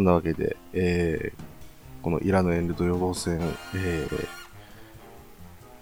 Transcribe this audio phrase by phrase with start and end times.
[0.00, 3.38] そんなわけで、えー、このイラヌエンルド予防戦、
[3.74, 4.08] え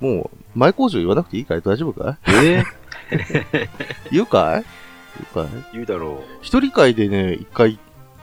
[0.00, 1.62] ー、もう、前工場言わなくていいかい？
[1.62, 2.34] 大丈夫かい？
[2.44, 2.64] え
[4.10, 4.64] 言うかい？
[5.34, 5.64] 言うかい？
[5.72, 7.78] 言うだろ一人会でね、一回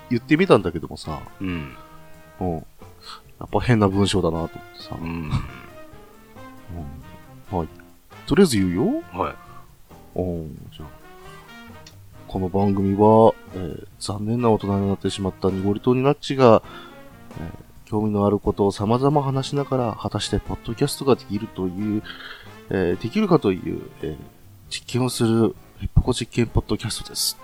[0.10, 1.46] 言ってみたんだけどもさ、う。
[1.46, 1.78] うん。
[2.42, 2.56] うん。
[2.56, 2.60] や
[3.46, 5.32] っぱ変な文章だなと思ってさ、うん。
[7.52, 7.68] うんはい。
[8.28, 9.04] とりあえず言うよ。
[9.14, 9.36] はい。
[10.14, 10.90] おーじゃあ。
[12.36, 16.62] この番組は、えー残念な大人になってしまった濁りとになっちが、
[17.40, 22.04] えー興味のあることを様々話しながら、果たしてポッドキャストができるという、
[22.72, 24.16] えーできるかという、えー
[24.70, 27.38] 実験をする、ヘッポコ実験ポッドキャストです。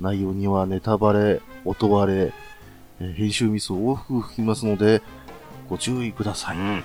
[0.00, 2.32] 内容にはネタバレ、音割れ、
[2.98, 5.02] えー編集ミスを多く吹きますので、
[5.70, 6.56] ご注意ください。
[6.56, 6.82] うん。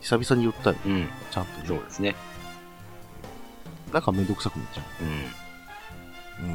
[0.00, 1.06] 久々に言ったよ、うん。
[1.30, 2.16] ちゃんとね、そうですね。
[3.92, 5.04] なんかめんどくさくなっちゃう。
[6.44, 6.54] うん。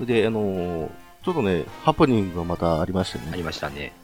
[0.00, 0.06] うん。
[0.06, 0.90] で、あのー
[1.24, 3.44] ちょっとね、ハプニングがまたありましてありね。
[3.44, 3.94] ましたね。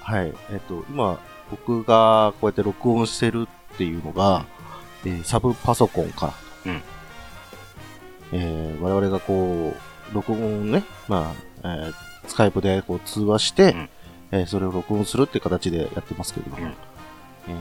[0.00, 0.34] はい。
[0.50, 1.20] えっ、と、今、
[1.52, 4.44] 僕がこうやって録音してるっていうのが、
[5.04, 6.32] えーサブパソコンか
[6.64, 6.72] ら。
[6.72, 6.82] うん。
[8.32, 9.72] えー我々がこ
[10.10, 11.94] う、録音をね、まあ、えー
[12.26, 13.88] スカイプでこう通話して、うん
[14.32, 17.54] えーそれを録音するって形でやってますけれども、うんえー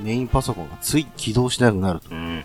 [0.00, 2.10] メインパソコンがつい起動しなくなると。
[2.10, 2.44] うん。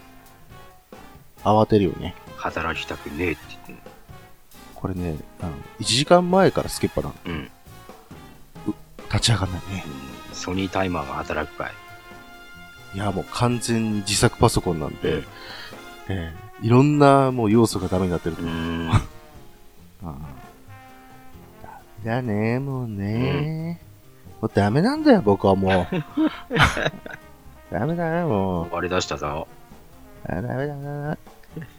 [1.44, 2.16] 慌てるよね。
[2.38, 3.81] 働きたくねえって言ってんの
[4.75, 7.16] これね、あの1時間前からスケッパなの。
[7.25, 7.52] うん。
[9.11, 9.83] 立ち上がんないね。
[9.86, 11.73] うんソニータイマーが働くかい。
[12.95, 15.25] いや、もう完全に自作パソコンなんで、うん
[16.09, 18.41] えーいろんなもう要素がダメになってると。
[18.41, 18.89] うん。
[18.91, 18.97] あ
[20.03, 20.13] あ
[22.03, 23.81] だね、もうね、
[24.41, 25.95] もうダメなんだよ、僕はもう。
[27.72, 28.73] ダメだよ、もう。
[28.73, 29.48] 割れ出したぞ。
[30.25, 31.18] あダメだな。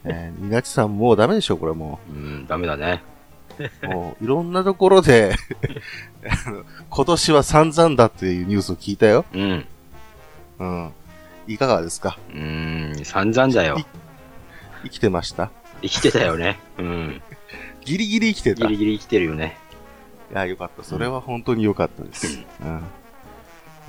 [0.04, 3.02] えー、ニガチさんもうダメでしょ、これもうん、ダメだね。
[3.82, 3.86] う。
[3.88, 5.34] もう、いろんなところで、
[6.46, 9.24] あの今年は散々だっていうニュースを聞いたよ。
[9.32, 9.66] うん。
[10.58, 10.92] うん。
[11.46, 12.18] いかがですか？
[12.32, 13.78] うん、散々だよ。
[14.84, 15.50] 生きてました？
[15.82, 16.58] 生きてたよね。
[16.78, 17.22] うん。
[17.84, 18.66] ギリギリ生きてた。
[18.66, 19.56] いギリギリ生きてるよね。
[20.32, 20.84] や、よかった。
[20.84, 22.44] それは本当によかったです。
[22.62, 22.82] うん。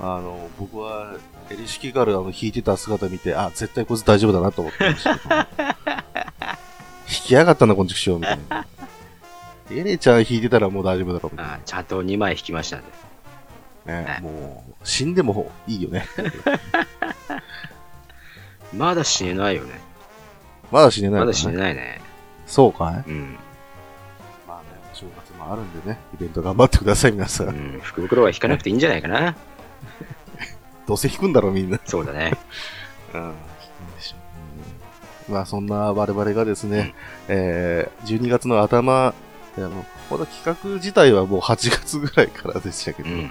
[0.02, 1.14] あの、僕は、
[1.48, 5.16] エリシキガルあの弾いてた姿見て、あ、絶対こいつ大丈夫だなと思ってました。
[5.30, 5.46] 弾
[7.06, 8.66] きやがったな、この畜生みたいな。
[9.70, 12.78] エレちゃん弾いてたらもう大丈夫だろうあちゃんと2枚引きました。
[13.86, 16.04] ねはいもう、死んでもいいよね。
[18.74, 19.80] まだ死ねないよね。
[20.72, 22.00] まだ死ねないねまだ死ねないね。
[22.46, 23.10] そうかい？
[23.10, 23.36] うん。
[24.48, 27.44] まあね、お正月もあるんでね、イベント頑張ってください、皆さ。
[27.44, 27.80] うんん。
[27.82, 29.36] 福袋は引かなくていいんじゃないかな。
[30.86, 31.78] どうせ弾くんだろ、みんな。
[31.84, 32.32] そうだね。
[33.14, 33.20] うん。
[33.20, 33.28] いい
[33.96, 35.28] でしょう。
[35.28, 36.94] うんまあ、そんな我々がですね、
[37.28, 39.14] えー、12月の頭、
[39.56, 43.30] いやもう、まだ企画自体はもう8月ぐらいからでしたけど、うん。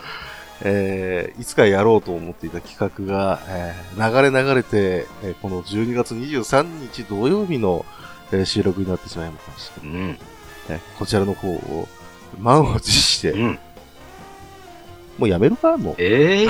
[0.64, 6.64] えー、いつかやろうと思っていた企画が、えー、流れ流れて、えーこの12月23
[6.94, 7.86] 日土曜日の、
[8.32, 9.82] えー収録になってしまいました。
[9.84, 10.18] うん。
[10.70, 11.88] えーこちらの方を、
[12.40, 13.60] 満を持して、うん。
[15.22, 16.48] もうやめるかもう、ええ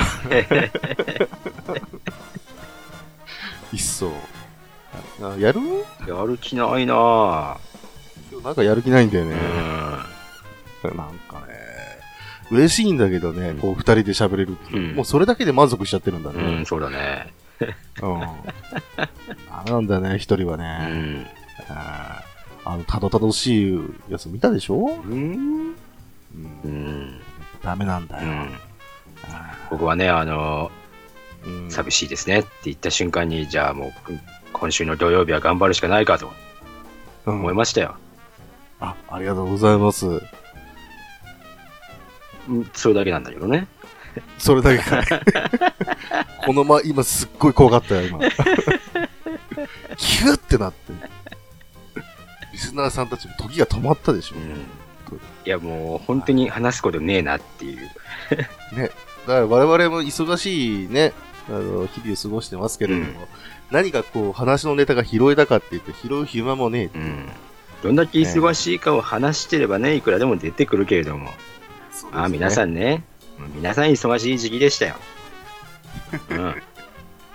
[3.70, 4.10] いっそ。
[5.22, 5.60] あやる？
[6.08, 7.56] やる気ないなぁ。
[8.42, 9.34] なんかやる気ないんだようね。
[9.34, 9.38] ん。
[9.38, 11.52] なんかね、
[12.50, 16.60] 嬉しいんだけどね、こう二人で喋れるって、うんもうそれだけで満足しちゃってるんだうね。
[16.62, 17.30] ん、そうだね。
[17.60, 18.20] うん。
[18.20, 18.26] ダ
[19.66, 20.64] メなんだよね、一人はうね。
[20.64, 21.26] ん。
[21.68, 23.78] あーあの、たどたどしい
[24.08, 25.74] やつ見たでしょ、うん。
[26.34, 27.20] うんうん。
[27.62, 28.28] ダメなんだよ。
[28.28, 28.40] うん。
[29.28, 30.82] あ僕はね、あの、ー
[31.64, 34.12] うん寂しいですねって言った瞬間に、じゃあもう、
[34.52, 36.32] 今週の土曜日は頑張るしかないかと
[37.26, 37.96] うん思いましたよ。
[38.80, 40.06] あ、ありがとうございます。
[42.48, 43.66] うんそれだけなんだけどね。
[44.38, 45.06] それだけかい。
[46.44, 48.18] このま、今すっごい怖かったよ、今。
[49.96, 50.92] キューってなって。
[52.52, 54.38] リスナーさんたちも時が止まったでしょう。
[54.40, 54.66] ん。
[55.44, 57.90] いや、もう、本当に話すことねえなっていう。
[58.76, 58.90] ね。
[59.26, 61.12] だから我々も忙しいね、
[61.48, 63.14] あの、日々を過ごしてますけれども、うん
[63.72, 66.98] 何かこう、話のネタが拾えたかって言って、拾う暇もねえ。
[66.98, 67.28] うん。
[67.82, 71.30] どんだけ忙しいかを話してればね、いくらでも出てくるけれども。
[72.12, 72.72] ああ、皆さん。
[72.72, 73.02] んね、
[73.54, 74.96] 皆さん忙しい時期でしたよ。
[76.28, 76.62] うん。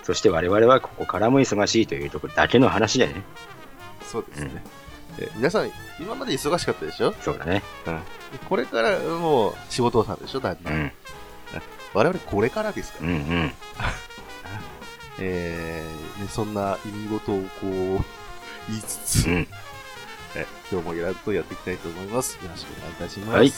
[0.03, 3.15] そして我々はここからも忙しいというところだけの話でね。
[4.05, 4.63] そうですね。
[5.19, 7.13] え皆さん、今まで忙しかったでしょ？
[7.21, 7.63] そうだね。
[8.49, 10.39] これからもう仕事をさんでしょ？
[10.39, 10.91] だんだんうん。
[11.93, 13.07] 我々これからですから。
[13.07, 13.53] うんうん。
[15.19, 17.67] えーね、そんな意味事をこう、
[18.69, 19.47] 言いつつ、うん。
[20.35, 22.33] え今日もやるとやっていきたいと思います。
[22.43, 23.35] よろしくお願いいたします。
[23.37, 23.51] はい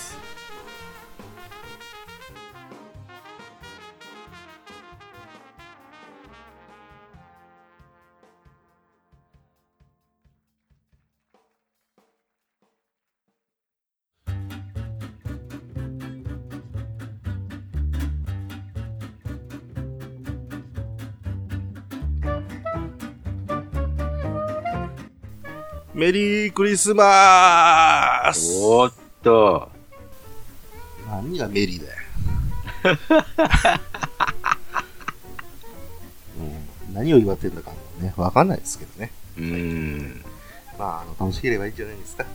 [25.99, 29.67] メリークリスマスおーっと、
[31.09, 31.97] 何がメリーだよ。
[36.87, 39.11] うん、何を言われてんだかね、わかんないですけどね。
[39.37, 40.23] うーん、
[40.79, 42.25] まあ、あの楽しければいいんじゃないですか。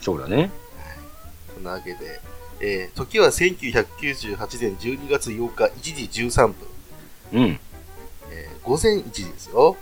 [0.00, 0.50] そうだね。
[1.54, 2.20] そんなわけで、
[2.58, 6.54] えー、時は1998年12月8日1時13分、
[7.32, 7.60] うん、
[8.32, 9.76] えー、午前1時ですよ。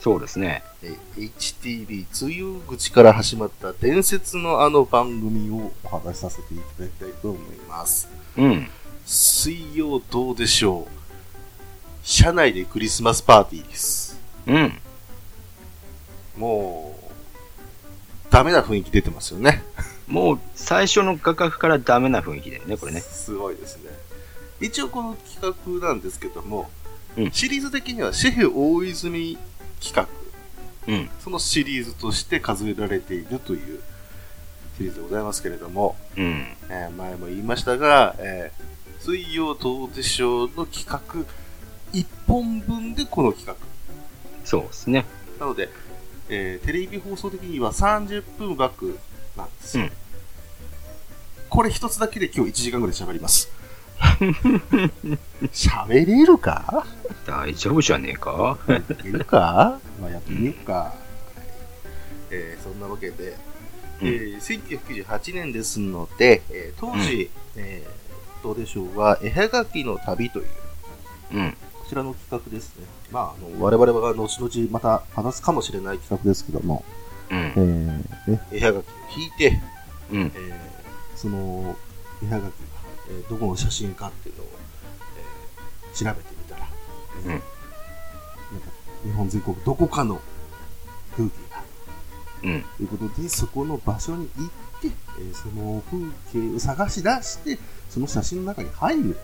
[0.00, 0.62] そうですね。
[0.82, 8.08] えー HTV 梅雨口から始まった伝説のあの番組をお話しさせていただきたいと思います。
[8.38, 8.68] うん、
[9.04, 10.92] 水曜どうでしょう？
[12.02, 14.18] 車内でクリスマスパーティーです。
[14.46, 14.72] うん、
[16.38, 17.12] もう、
[18.32, 19.62] ダメな雰囲気出てますよね。
[20.08, 23.00] もう最初の画角からダメな雰囲気だよね、これね。
[23.02, 23.90] すごいですね。
[24.62, 26.70] 一応この企画なんですけども、
[27.18, 29.36] うんシリーズ的にはシェフ大泉
[29.82, 30.06] 企画、
[30.92, 33.80] うん、そのシリーズとして数えられているという
[34.76, 41.00] シリーズでございますけれども、うん、えー前も言いましたが、えー水曜どうでしょうの企画
[41.94, 43.56] 1本分でこの企画。
[44.44, 45.06] そうですね。
[45.38, 45.70] なので、
[46.28, 48.98] えーテレビ放送的には30分枠
[49.38, 49.84] なんですよ。
[49.84, 49.92] うん
[51.48, 53.50] これ一つだけで今日1時間ぐらい喋ります。
[55.52, 56.86] 喋れるか？
[57.26, 58.58] 大丈夫じゃねえか？
[58.68, 59.78] いけるか？
[60.00, 60.72] まあやってみようか。
[60.72, 61.00] はい
[62.32, 63.36] えーそんなわけで、
[64.00, 68.00] えー1998年ですので、えー当時、えー
[68.42, 70.46] どうでしょうは、絵はがきの旅という、
[71.34, 72.86] うん、こちらの企画ですね。
[73.12, 76.82] まあ、あの、我々は後々また話すかもしれない企画ですけども、
[77.30, 77.38] うん。
[77.38, 79.60] え、ーね、絵はがきを引いて、
[80.12, 80.54] うん、えー
[81.16, 81.76] その
[82.22, 82.50] 絵はがきが、
[83.10, 84.46] えーどこの写真かっていうのを、
[85.18, 86.66] えー調べてみたら、
[87.16, 87.30] えーうん。
[87.30, 87.44] なんか
[89.04, 90.20] 日本全国どこかの
[91.16, 91.62] 風景があ
[92.42, 92.48] る。
[92.52, 94.48] うん、ということで、そこの場所に行っ
[94.80, 95.98] て、えーその風
[96.32, 97.58] 景を探し出して、
[97.88, 99.16] その写真の中に入る。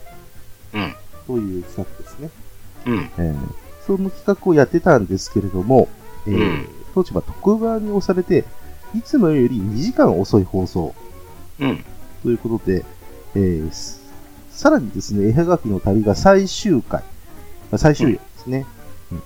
[0.75, 0.95] うん、
[1.27, 2.31] という企画ですね。
[2.87, 3.37] うん、えー
[3.87, 5.89] その企画をやってたんですけれども、
[6.27, 6.69] えーうん。
[6.95, 8.45] 当時は特番に押されて、
[8.97, 10.95] いつもより2時間遅い放送。
[11.61, 11.85] うん、
[12.23, 12.85] ということで、
[13.37, 14.01] えーす
[14.51, 17.03] さらにですね、絵はがきの旅が最終回、
[17.71, 18.65] あ最終夜ですね。
[19.13, 19.23] うん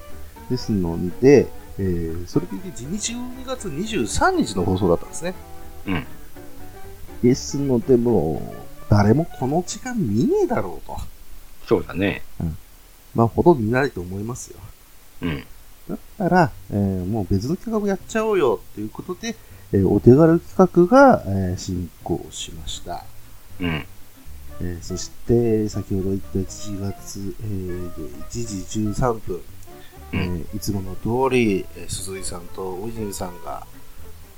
[0.51, 1.47] ですので、
[1.79, 5.35] えーそれでいて12月23日の放送だったんですね。
[5.87, 6.05] うん。
[7.23, 8.57] ですので、もう、
[8.91, 10.97] 誰もこの時間見ねえだろうと。
[11.69, 12.23] そうだね。
[13.15, 14.59] まあ、ほとんど見ないと思いますよ。
[15.23, 15.45] うん、
[15.89, 19.37] だったら、えーもう別の企画をやっちゃおうよっていうことで、
[19.73, 23.05] えーお手軽企画が、えー進行しました。
[23.61, 23.85] うん、
[24.63, 29.41] えーそして、先ほど言った1月、えーで1時13分、
[30.13, 33.67] えーいつもの通り、えー鈴井さんと大泉さんが、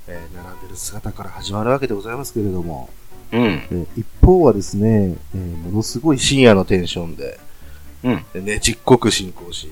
[0.07, 2.89] えー並んでる姿から始まるわけでございますけれども、
[3.31, 7.39] うん、えー一方はですね、えーものすごい深夜のテンションで、
[8.03, 9.69] うん、でねちっこく進行し、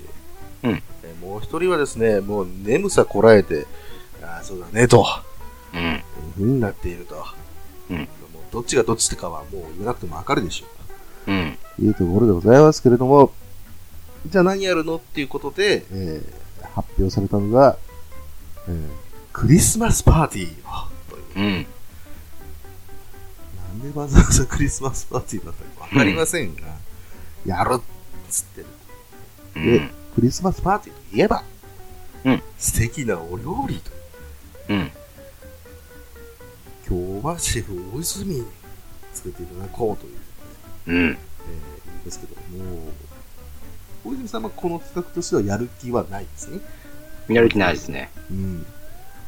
[0.63, 0.71] うん。
[0.71, 3.67] えーもう一人はですね、もう眠さこらえて、
[4.23, 5.05] ああ、そうだね、と、
[5.73, 6.01] うん、いう
[6.35, 7.23] 風になっていると。
[7.89, 8.07] うん
[8.51, 10.65] どっちがどっちかはもう言わなくてもわかるでしょ。
[11.27, 11.31] う。
[11.31, 13.31] うん、というところでございますけれども、
[14.27, 16.41] じゃあ何やるのっていうことで、えー
[16.75, 17.77] 発表されたのが、
[18.67, 18.87] えー
[19.33, 21.23] クリスマスパーティーをという。
[21.35, 21.65] うん、
[23.79, 26.61] なんでわざわざクリスマスパーティーだったかわかりませんが、
[27.45, 27.81] やるっ
[28.29, 28.67] つってる。
[29.55, 31.43] うん、クリスマスパーティーといえば、
[32.25, 32.43] うん。
[32.57, 33.91] 素敵なお料理と。
[34.69, 34.91] うん、
[36.91, 38.45] 今日はシェフ大泉に
[39.13, 40.17] 作っていただこうという、
[40.87, 42.91] うん、えー、ですけども、
[44.03, 46.59] 大泉さんはこの企画としてはやる気はないですね。
[47.29, 48.11] やる気ないですね。
[48.29, 48.65] うん。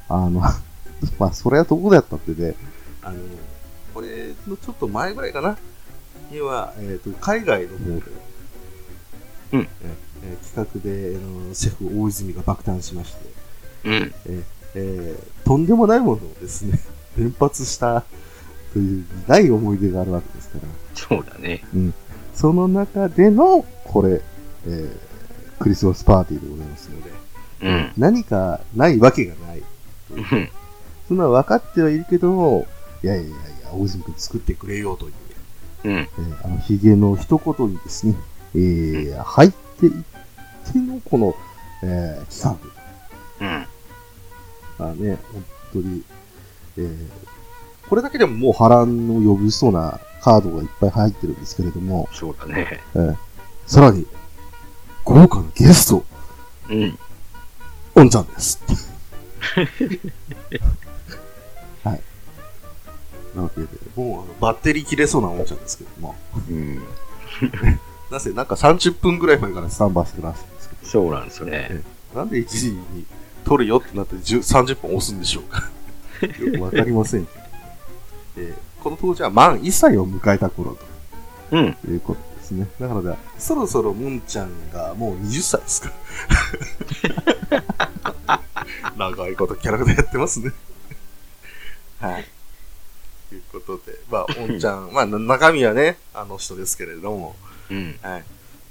[0.09, 0.41] あの、
[1.17, 2.55] まあ、それはどこでやったってね、
[3.01, 3.19] あの、
[3.93, 5.57] これのちょっと前ぐらいかな、
[6.29, 7.91] には、えっ、と、海外の方で、
[9.53, 13.19] うんええー企画で、あのシェフ大泉が爆誕しまして、
[13.85, 16.79] うん、えーとんでもないものをですね、
[17.17, 18.03] 連発した
[18.73, 21.63] という苦い思い出があるわけですから、そうだね。
[22.33, 24.21] その中での、これ、
[24.65, 25.13] えー
[25.59, 27.11] クリスマスパーティーでございますので、
[27.61, 29.63] うん、何かないわけがない。
[30.11, 30.49] うん、
[31.07, 32.67] そんな分かってはいるけども、
[33.01, 33.35] いやいやいや
[33.71, 35.13] 大泉君作ってくれよという、
[35.85, 35.91] うん。
[35.93, 38.15] えーあの、ヒゲの一言にですね、
[38.55, 39.93] えー入っていっ
[40.73, 41.35] てのこの、
[41.83, 42.59] えー企
[43.39, 43.65] うん。
[44.79, 46.03] 画がね、本当に、
[46.77, 47.09] えー
[47.89, 52.79] これだけでももう波乱の呼ぶそうなカードがいっぱい入ってるんですけれども、そうだね。
[52.95, 53.15] えー
[53.67, 54.05] さらに、
[55.05, 56.05] 豪華なゲスト、
[56.69, 56.97] うん。
[57.95, 58.59] おんちゃんです。
[61.83, 62.01] はい。
[63.35, 66.15] なわけで、もうあのバッテリー切れそうなおんちゃんですけども、
[66.49, 66.81] うん。
[68.11, 71.81] なぜ、なんか30分ぐらい前からスタンバイしてるらしいんですけど、そうなんですよね。
[72.15, 73.05] なんで1時に
[73.45, 75.69] 撮るよってなって10 30分押すんでしょうか
[76.27, 77.41] よ くわかりませんけど、
[78.37, 80.77] えーこの当時は満1歳を迎えた頃
[81.51, 81.73] うん。
[81.75, 82.67] ということですね。
[82.81, 85.91] だからね、そろそろムンちゃんがもう20歳ですか
[87.49, 88.43] ら。
[88.97, 90.51] 長いことキャラクターやってますね。
[91.99, 92.25] はい。
[93.29, 97.35] ということで、まあ、おんちゃん、 まあ、な中身はね、あの人ですけれども、
[97.69, 97.95] うん。
[98.01, 98.19] はい。
[98.19, 98.25] ね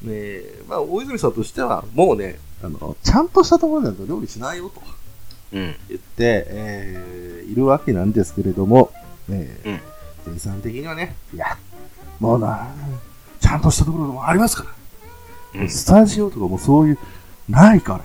[0.08, 5.01] え、まあ、大泉さんとしては、もうね、あの、ちゃんとしたところでないと料理しないよとうん。
[5.52, 8.90] 言って、えー、いるわけなんですけれども、
[9.30, 9.80] えー、
[10.24, 11.58] ジェイさん的にはね、いや、
[12.18, 12.68] もうな、
[13.40, 14.64] ちゃんとしたところもありますか
[15.54, 15.68] ら、うん。
[15.68, 16.98] スタジオとかもそういう、
[17.48, 18.00] ないから、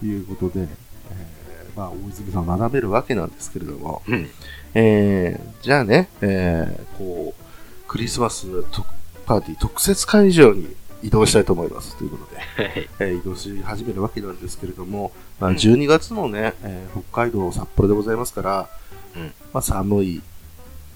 [0.00, 4.28] ということで、えー、まあ、大泉さんを学べるわけなんですけれども、うん。
[4.74, 8.86] えー、じゃあね、えー、こう、クリスマス特
[9.28, 11.96] パーティー特設会場に移動したいと思います。
[11.96, 12.88] ということで、はい。
[13.00, 18.68] えー移動し始めるわけなんですけれども、まあ、うん12月のね、えー北海道札幌でございますから、
[19.16, 20.22] うんまあ、寒い、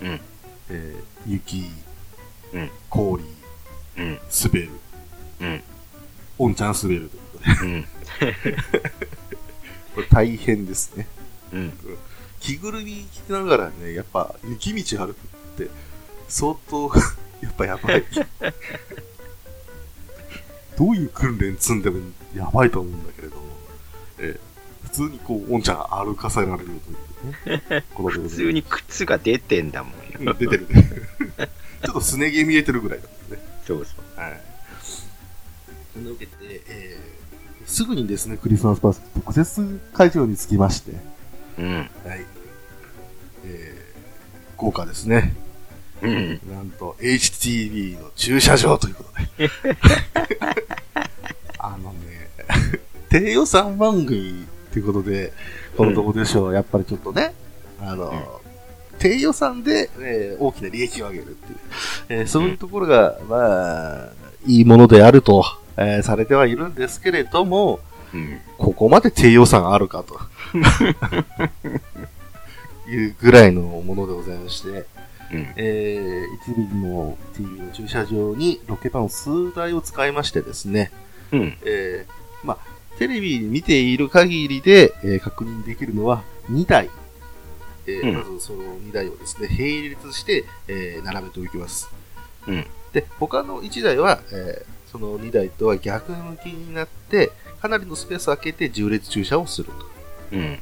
[0.03, 0.21] うん。
[0.71, 1.65] えー雪、
[2.53, 3.25] うん氷、
[3.99, 4.19] うん。
[4.45, 4.71] 滑る、
[5.41, 5.63] うん。
[6.39, 7.85] おんちゃん滑るということで、うん。
[9.95, 11.07] これ大変ですね。
[11.53, 11.73] うん。
[12.41, 15.17] 着ぐるみ着てながらね、やっぱ雪道歩くっ
[15.59, 15.71] て、
[16.29, 16.91] 相当、
[17.41, 18.05] やっぱやばい。
[20.77, 22.01] どういう訓練積んでも
[22.35, 23.43] やばいと思うんだけれども、
[24.19, 24.53] えー
[24.83, 27.85] 普通にこう、おんちゃん歩かせられるというね。
[27.95, 30.35] こ の普通に靴が出てんだもんよ。
[30.35, 30.91] 出てるね。
[31.83, 33.39] ちょっとすね毛見えてるぐらいなんですね。
[33.67, 34.21] そうそう。
[34.21, 34.41] はい。
[35.95, 36.33] そんなわけで、
[36.67, 37.23] えー
[37.67, 40.93] すぐにですね、クリスマスパース特設会場に着きまして、
[41.59, 41.77] うん。
[41.77, 41.83] は
[42.17, 42.27] い。
[43.45, 45.35] えー、豪華ですね。
[46.03, 46.41] うん。
[46.51, 49.51] なんと、HTV の駐車場ということで。
[51.59, 52.29] あのね、
[53.09, 55.33] 低予算番組っていうことで、
[55.77, 57.35] このとこでしょう、やっぱりちょっとね、
[57.81, 58.41] あの、
[58.99, 61.59] 低予算で、えー大きな利益を上げるっていう、
[62.09, 64.11] えーそういうところが、まあ、
[64.47, 65.45] いいものであると、
[65.77, 67.81] えーされてはいるんですけれども、
[68.13, 68.41] うん。
[68.59, 70.21] ここまで低予算あるかと。
[72.91, 74.85] いうぐらいのものでございまして、
[75.33, 75.53] うん。
[75.57, 80.91] えー、一部の TV の駐車場にロケバン数台を使いましてですね、
[81.33, 81.59] うん。
[81.65, 82.59] えー、まあ、
[82.99, 86.91] テレビ見ている限りで、えー確認できるのは2台。
[87.87, 91.89] えーうんまずその2台をですね、並列して、えー並べておきます。
[92.47, 92.67] うん。
[92.93, 99.75] で、他の1台は、えーその2台とは逆向きになって、かなりのスペースを空けて重列駐車をすると。
[100.33, 100.59] うん。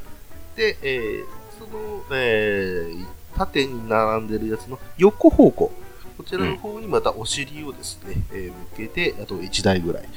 [0.55, 1.25] で、えー
[1.59, 3.07] その、えー
[3.37, 5.73] 縦に並んでるやつの横方向、
[6.19, 10.09] こちらの方にまたお尻をですね、えー向けて、あと1台ぐらい。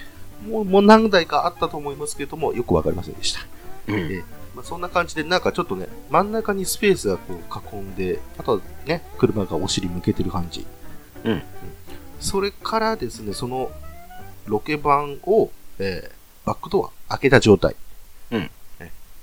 [0.48, 3.40] もうもう何台かあったと思いますけども、よくわかりませんでした。
[3.88, 3.96] うん。
[3.96, 4.24] えー
[4.56, 10.66] まあ、そんな感じで、なんかちょっとね、真ん中にスペースがこう囲んで、あとはね、車がお尻向けてる感じ。
[11.24, 11.42] うん
[12.20, 13.70] それからですね、その
[14.46, 14.90] ロケ板
[15.24, 16.12] を、えー
[16.46, 17.74] バックドア開けた状態。
[18.32, 18.50] うんえ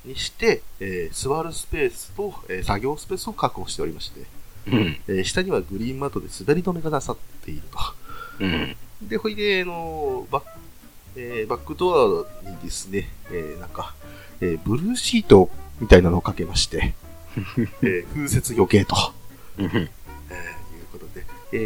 [0.04, 4.21] にして、えー座るスペースと、えー作業スペースを確保しておりまして、
[4.69, 5.00] うん。
[5.09, 7.78] えー下にはグリーンマットで滑り止めがなさっていると。
[8.40, 8.76] うん。
[9.09, 10.45] で、ほいで、あのバッ
[11.16, 13.95] えーバックドアにですね、えーなんか、
[14.40, 16.95] えーブルーシートみたいなのをかけまして、
[17.83, 18.97] えー風雪余計と、
[19.59, 19.66] うん。
[19.66, 19.88] えーいう
[20.92, 21.57] ことで、え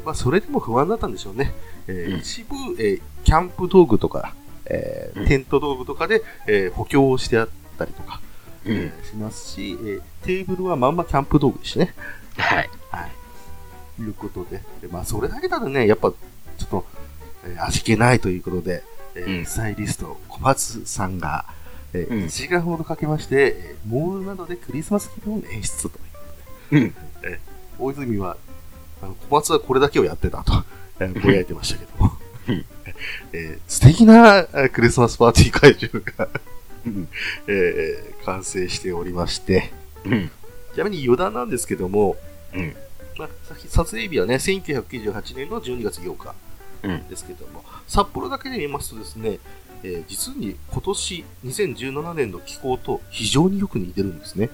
[0.00, 1.52] ーまあ、それでも不安だったんでしょうね。
[1.88, 4.34] えーうん一部、えーキャンプ道具とか、
[4.66, 8.20] えテント道具とかで、えー補強をしてあったりとか、
[8.64, 8.76] うん。
[8.76, 11.94] えーしますし、えーテーブルはまんまキャンプ道具でしてね。
[12.36, 12.70] はい。
[12.90, 13.06] は
[13.98, 14.02] い。
[14.02, 16.16] いうことで、でまあ、それだけだとね、やっぱ、ちょ
[16.64, 16.86] っと、
[17.44, 18.82] えー味気ないということで、
[19.14, 21.44] えーうんスタイリスト、小松さんが、
[21.92, 25.98] えーうん1時間ほどかけまして、えーモールなどでクリスマス気分を演出と
[26.76, 26.84] いう。
[26.84, 26.94] うん。
[27.78, 28.36] 大泉は、
[29.02, 30.64] あの小松はこれだけをやってたと、
[31.00, 32.12] えーぼやいてましたけども
[32.48, 32.64] うん、
[33.32, 36.51] えー素敵なえークリスマスパーティー会場がうん。
[37.46, 39.72] えー完成しておりまして、
[40.04, 40.30] うん。
[40.74, 42.16] ちなみに余談なんですけども、
[42.54, 42.76] うん。
[43.18, 43.28] まあ、
[43.68, 46.34] 撮影日はね、1998年の12月8日
[46.84, 47.08] うん。
[47.08, 49.38] ですけども、札幌だけで見ますとですね、
[49.82, 54.50] えー実に今年2017年の気候と非常によく似てるんですね。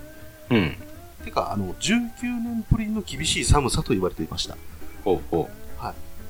[0.50, 0.76] うん。
[1.24, 4.56] てか、あの、19年ぶりの厳しい寒さと言われていました。
[5.04, 5.48] ほうほ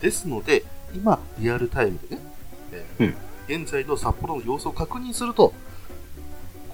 [0.00, 0.64] ですので、
[0.94, 2.22] 今、リアルタイムでね、
[2.72, 3.14] えーうん
[3.48, 5.54] 現在の札幌の様子を確認すると、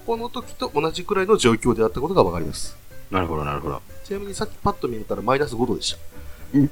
[0.07, 2.77] ここの時と同じくらいの状況であったことがわかります。
[3.11, 3.15] う。
[3.15, 3.81] なるほど、なるほど。
[4.05, 5.99] ちなみにさっきパッと見たらマイナス5度でした。
[6.59, 6.71] うん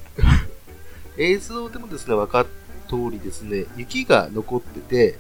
[1.18, 2.46] 映像でもですね、分かっ
[2.86, 5.18] た通りですね、雪が残ってて、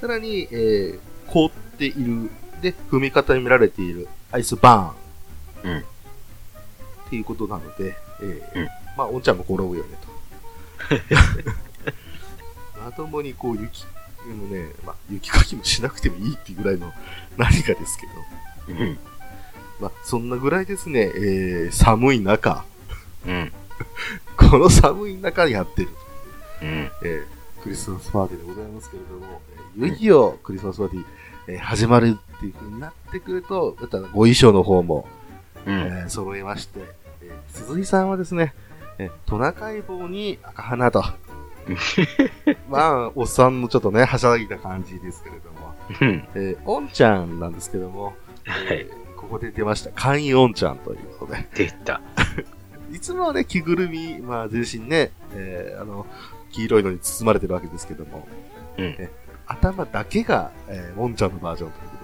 [0.00, 2.28] さらに、えー凍っている、
[2.60, 5.72] で、踏み固められているアイスバーン。
[5.72, 5.82] うんっ
[7.10, 10.08] ていうことなので、えーうんまあ、おんちゃんも転ぶよねと。
[12.84, 13.84] まともにこう雪、
[14.26, 16.92] でもね、まあ、雪かきもしなくてもいいっていうぐらいの
[17.36, 18.06] 何かですけ
[18.74, 18.98] ど、うん。
[19.80, 22.64] まあ、そんなぐらいですね、えー寒い中、
[23.26, 23.52] うん。
[24.36, 25.88] この寒い中やってる、
[26.62, 26.68] うん。
[26.68, 27.24] えー
[27.62, 29.40] クリスマスパーティーでございますけれども、
[29.78, 31.04] えーいよいよクリスマスパーティー、
[31.48, 35.08] えー始まるっていう風になってくると、またご衣装の方も、
[35.66, 35.74] うん。
[35.74, 36.80] えー揃えまして、
[37.22, 38.54] えー鈴井さんはですね、
[38.98, 41.02] えートナカイ棒に赤花と、
[42.68, 46.28] まあ、おっさんのちょっとね、はしゃぎた感じですけれども、うん。
[46.34, 48.14] えー、おんちゃんなんですけども、
[48.46, 48.86] はい。
[49.16, 52.00] ここで出ました、簡易おんちゃんということで、出た。
[52.92, 56.06] いつもはね、着ぐるみ、まあ、全身ね、えーあの、
[56.50, 58.26] 黄色いのに包まれてるわけですけども、
[58.78, 59.10] うんえ
[59.46, 61.96] 頭だけが、えー、おんちゃんのバージョンというこ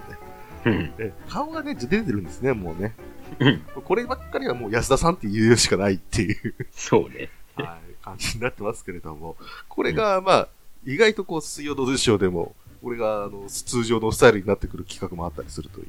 [0.63, 0.93] とで、うん。
[0.99, 2.93] え顔がね、出てるんですね、もうね。
[3.39, 3.61] うん。
[3.83, 7.29] こればっかりはもう安田さんって言うしかないっていう、そうね。
[7.55, 9.35] はい、感じになってますけれども、
[9.67, 10.47] これが、まあ、
[10.85, 15.87] 意外とこう、水曜どうでしょうでも、これが、あの、通常のスタイルになってくる企画もあったりするという。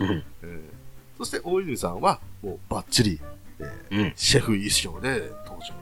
[0.00, 0.24] うん。
[0.42, 0.60] えー
[1.18, 3.20] そして、大泉さんは、もう、バッチリ、
[3.60, 4.12] えーうん。
[4.16, 5.74] シェフ衣装で登場。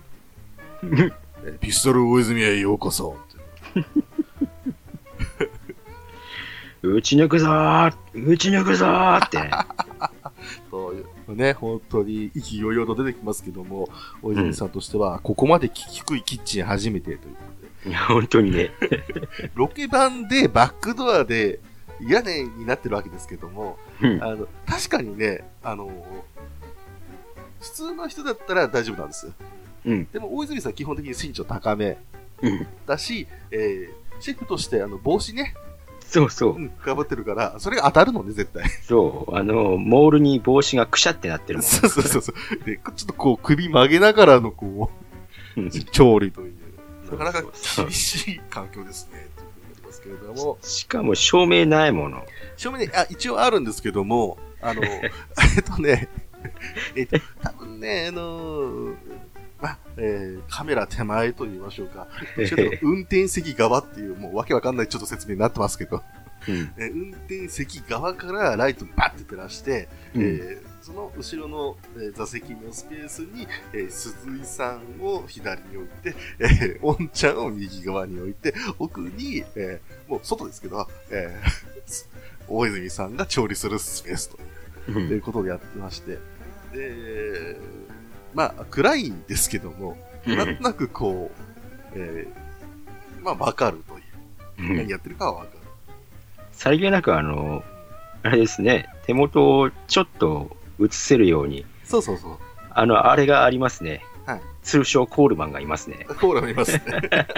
[1.44, 3.16] えーピストル大泉へようこそ。
[6.82, 9.50] 打ち抜くぞー打ち抜くぞーってね。
[10.70, 13.88] そういうね、本当に意気揚々と出てきますけども、
[14.22, 17.26] 大泉さんとしては、ここまで低いキッチン初めてというこ
[17.84, 18.70] とで、いや、本当にね。
[19.54, 21.60] ロケ版でバックドアで
[22.00, 24.22] 屋根になってるわけですけども、うん。
[24.22, 25.90] あの、確かにね、あの、
[27.60, 29.32] 普通の人だったら大丈夫なんですよ。
[29.86, 30.08] うん。
[30.12, 31.98] でも大泉さん基本的に身長高め
[32.42, 32.66] うん。
[32.86, 35.54] だし、えー、シェフとしてあの帽子ね、
[36.10, 36.58] そうそうう。
[36.58, 38.68] ん、かぶってるから、それが当たるのね、絶対。
[38.82, 39.36] そう。
[39.36, 41.66] あの、モールに帽子がくしゃってなってるもん。
[41.66, 42.64] そうそうそうそう。
[42.64, 44.90] で、ちょっとこう首曲げながらのこ
[45.56, 46.54] う調理という、
[47.12, 47.42] なかなか
[47.76, 52.24] 厳しい環境ですね、というふうになりますけれども、しかも照明ないもの。
[52.56, 55.10] 正面に、あ、一応あるんですけども、あの、 え
[55.60, 56.08] っとね、
[56.96, 59.19] えっと、多分ね、あの、ま
[59.62, 62.06] あ、えーカメラ手前と言いましょうか。
[62.82, 66.02] 運転席側っていう、もうわけわかんないちょっと説明になってますけど、
[66.48, 66.72] うん。
[66.78, 82.06] えー運転席側からライトバッて照らして、うんえーその後ろの、えー座席のスペースに、えー鈴井さんを左に置いて、えー、おんちゃんを右側に置いて、奥に、えーもう外ですけど、えー
[82.48, 84.38] 大泉さんが調理するスペースと
[84.88, 84.92] う。
[84.94, 86.18] というんことをやってまして、
[86.72, 87.56] で、
[88.34, 94.00] まあ、暗いんですけども、なんとなくこう、えーまあ、わかるという。
[94.70, 95.50] うん何やってるかはわかる。
[96.52, 97.64] さりげなくあの、
[98.22, 102.38] あれですね、手元をちょっと映せるように、そうそうそう。
[102.70, 104.04] あの、あれがありますね。
[104.26, 106.06] はい通称コールマンがいますね。
[106.20, 106.82] コーラもいますね。
[107.00, 107.32] だか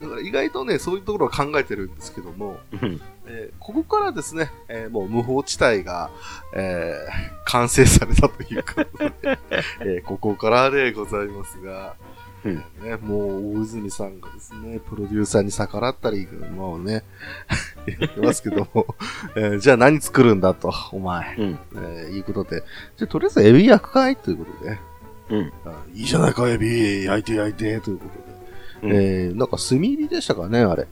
[0.00, 6.10] ら意外とね、そういうところは考えてるんですけども、うんえーここからですね、えーもう無法地帯が、
[6.54, 9.12] えー完成されたということで、
[9.80, 11.94] えーここからでございますが、
[12.44, 17.02] うんね、もう大泉さんがですね、プロデューサーに逆らったり、もうね、
[17.86, 18.86] 言ってますけども、
[19.36, 21.58] えーじゃあ何作るんだと、お前、うん。
[21.76, 22.62] えーいうことで、
[22.96, 24.16] じゃあとりあえずエビ焼くかい？
[24.16, 24.78] ということで、
[25.30, 25.52] うん。
[25.64, 28.34] あいいじゃないか、エビ、焼いて焼いて、ということで。
[28.82, 30.86] うんえー、なんか炭火でしたかね、あれ。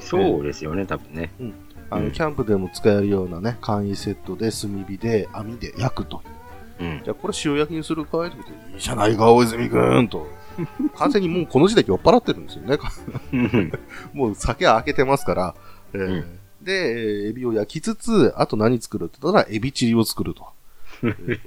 [0.00, 1.30] そうですよね、多分ね。
[1.90, 6.22] あの、うんキャンプでも使えるようなね、簡易セットで炭火で網で焼くと。
[6.80, 7.00] うん。
[7.04, 10.26] じゃあこれ塩焼きにするかいってことで、いいじゃないか、大泉くんと。
[10.96, 12.78] 完全にもうこの時点で酔っ払ってるんですよね。
[13.32, 13.72] う ん
[14.14, 15.54] もう酒開けてますから。
[15.92, 16.24] えーうん
[16.62, 20.42] で、えーエビを焼きつつ、あと何作るって言ったら、エビチリを作ると。
[21.04, 21.40] いうことで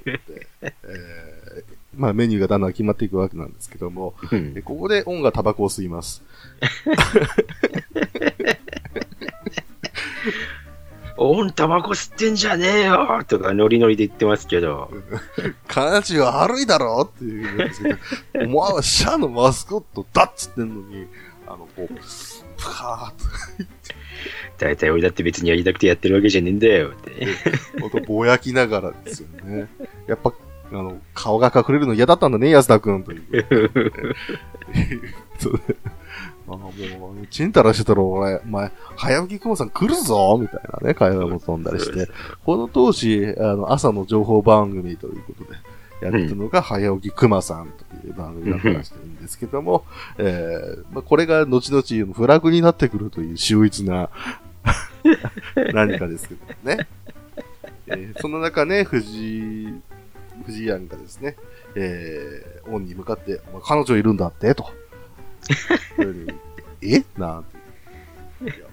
[0.62, 1.64] えー
[1.96, 6.22] まあメニューがだんだん決まっていくわけなんですけども、うんでここでオンがタバコを吸います。
[11.16, 14.90] おん、タバコ吸ってんじゃねえよとかノリノリで言ってますけど、
[15.68, 17.98] 感じは悪いだろっていうんですけど、
[18.34, 21.06] お前はシャアのマスコットだっつってんのに、
[21.46, 21.94] あの、こう、プ
[22.58, 23.24] カーッと、
[24.58, 27.26] 大体俺だって別にやりたくてやってるわけじゃねえんだよって。
[27.80, 29.68] ほんとぼやきながらですよね。
[30.06, 30.32] やっぱ、
[30.72, 33.24] あの、顔が隠れるの嫌だったんだね、安田くんという。
[35.38, 35.60] そ う
[36.54, 36.72] あも
[37.22, 42.08] う、ちんたらしてたら、俺、お前、早起き雲さん来るぞみたいなね、会話も飛んだりして。
[42.44, 45.58] この当時、あの、朝の情報番組ということで、
[46.02, 49.84] やってたのが、早起き熊さんという番組だったらしいんですけども、
[50.18, 54.08] えーまあ、これが後々フラグになってくるという秀逸な
[55.72, 56.88] 何かですけどね。
[57.86, 59.80] えーその中ね、藤井、
[60.46, 61.36] 藤井庵がですね、
[61.74, 64.70] えー、オンに向かって、お前彼女いるんだって、と。
[66.82, 67.04] え？
[67.18, 67.58] なんて。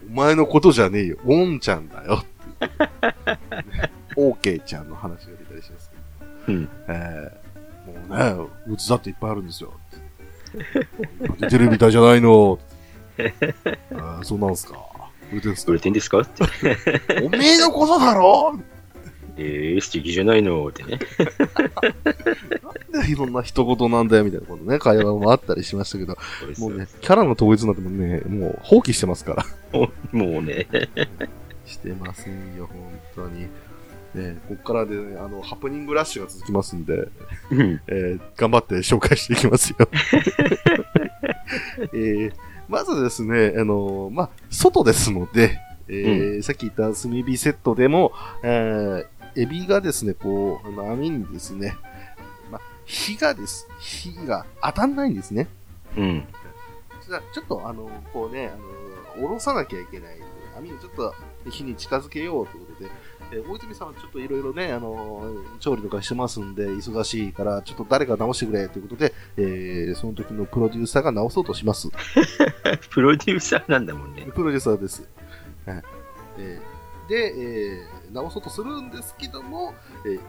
[0.09, 1.17] お前のことじゃねえよ。
[1.25, 2.23] オンちゃんだよ。
[4.15, 5.91] オーケーちゃんの話が出たりします
[6.47, 6.57] けど。
[6.57, 6.69] うん。
[6.87, 9.73] えー、もうね、うつだっていっぱいあるんですよ。
[11.39, 12.57] 出てるみたいじゃないの？
[13.91, 14.79] あーそうなんすか。
[15.31, 15.71] 売れてんすか？
[15.71, 16.19] 売れてんですか？
[16.21, 16.45] って。
[17.23, 18.57] おめえのことだろ？
[19.39, 21.00] えー、素敵じゃないのってね。
[22.93, 26.17] なんでいろんな一言なんだよみたいなことね、 会話もあったりしましたけど、
[26.58, 29.45] もうね、キャラの統一なんてもうね、もう放棄してますから。
[30.12, 30.67] もうね。
[31.65, 32.67] してませんよ、
[33.15, 33.47] 本当に。
[34.15, 37.10] ね、こっからで、ね、あの、ハプニングラッシュが続きますんで、
[37.52, 37.82] うん。
[37.88, 39.89] えー頑張って紹介していきますよ。
[41.93, 42.34] えー
[42.67, 48.12] まずですね、あのまあ、外ですので、えーさっき言った炭火セットでも、
[48.43, 51.76] えーエビがですね、こう、あの網にですね、
[52.52, 55.47] まあ、火がです、火が当たんないんですね。
[55.95, 56.23] うん。
[57.08, 58.58] じゃあちょっとあの、こうね、あ
[59.21, 60.17] の、下ろさなきゃいけない。
[60.58, 61.13] 網をちょっと
[61.52, 62.89] 火に近づけようということで、
[63.32, 65.23] えー大泉さんはちょっといろいろね、あの、
[65.60, 71.89] 調理とかしてますんで、忙しいから、ちょっと誰か直してくれということで、えーその時のプロデューサーが直そうとします。
[72.89, 74.28] プロデューサーなんだもんね。
[74.34, 75.08] プロデューサーです。
[75.65, 75.84] はい
[76.39, 79.74] えーで、えー直そうとするんですけども、
[80.06, 80.20] えー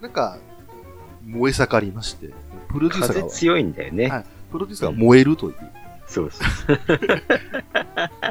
[0.00, 0.36] なんか、
[1.24, 2.30] 燃え盛りまして、
[2.68, 4.08] プロデューサーが、風強いんだよね。
[4.08, 5.54] はいプロデューサーが燃えるという。
[6.06, 6.78] そうそう。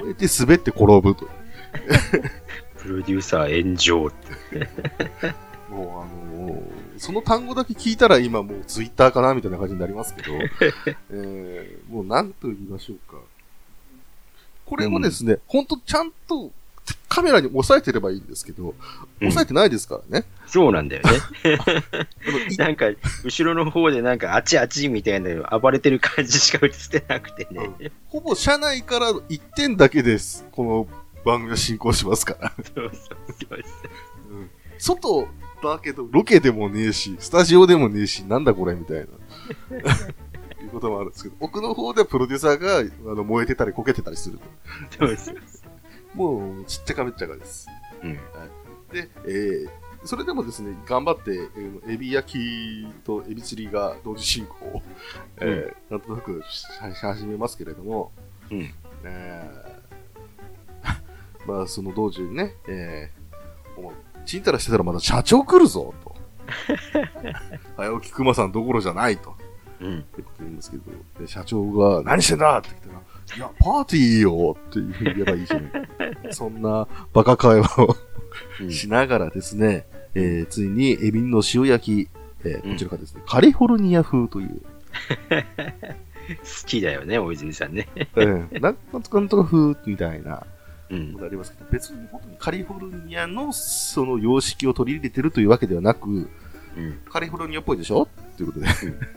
[0.04, 1.28] 燃えて滑って転ぶと。
[2.78, 4.68] プロデューサー炎上って。
[5.72, 6.62] もうあのー
[6.98, 10.34] その単語だけ聞いたら今もうツイッターかなみたいな感じになりますけど、
[11.10, 13.18] えーもう何と言いましょうか。
[14.68, 16.52] これもですね、ほんとちゃんと
[17.08, 18.74] カメラに押さえてればいいんですけど、
[19.18, 20.26] 押さえてないですからね。
[20.48, 21.58] そうなんだよね。
[22.58, 22.86] なんか、
[23.24, 27.92] 後ろの方でなんか、あちあちみたいなの暴れてる感じしか映ってなくてね。
[28.08, 30.46] ほぼ車内から1点だけです。
[30.52, 30.88] この
[31.24, 32.54] 番組が進行しますから。
[32.74, 32.92] そうそう
[33.50, 33.64] そう
[34.78, 35.28] 外
[35.62, 39.06] だけど、ロケでもねえし、スタジオでもねえし、なんだこれみたいな。
[40.62, 44.40] いうこともあるんですけど、奥の方ではプロデューサーがあの燃えてたりこけてたりする
[45.00, 45.06] と。
[45.06, 45.36] そうそう
[46.14, 47.68] もう、ちっちゃかめっちゃかです。
[48.04, 48.14] うん。
[48.92, 49.70] で、えー、
[50.04, 54.82] それでもですね、頑張って、えーエビ焼きとエビ釣りが同時進行を、
[55.38, 56.66] えーなんとなくしし
[57.06, 58.12] 始めますけれども、
[58.52, 63.92] うんえー まあ、その道中にね、えー、お前
[64.26, 66.16] ちんたらしてたらまだ社長来るぞ、と。
[67.78, 69.36] 早起き熊さんどころじゃないと。
[69.80, 70.00] うん。
[70.00, 70.84] ってこと言うんですけど、
[71.20, 73.02] で社長が、何してんだって言ったら、
[73.36, 75.72] いや、パーティーよっていうふうに言えばいいじゃない。
[76.32, 77.96] そんなバカ会話を。
[78.62, 78.72] うん。
[78.72, 82.10] しながらですね、えーついにエビの塩焼き、
[82.44, 82.72] えーうん。
[82.74, 84.62] こちらがですね、カリフォルニア風という、
[85.30, 87.88] 好きだよね、大泉さんね。
[87.96, 90.46] えーなんなんとかなんとか風みたいな。
[90.90, 91.18] うん。
[91.24, 96.28] ありますけど、別に本当にカリフォルニアのその様式を取り入れてるというわけではなく、うん。
[97.10, 98.08] カリフォルニアっぽいでしょ？
[98.42, 98.68] ということで、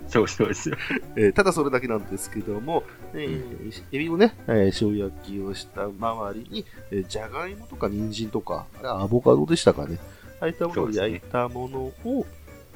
[0.09, 0.75] そうそうそう。
[1.17, 2.85] えーただそれだけなんですけども、
[3.15, 9.99] えーエビをね、えー塩焼きをした周りに、えーじゃがいもとか人参とか、あれはアボカドでしたかね。
[10.41, 11.79] ああいったものを焼いたもの
[12.11, 12.27] を、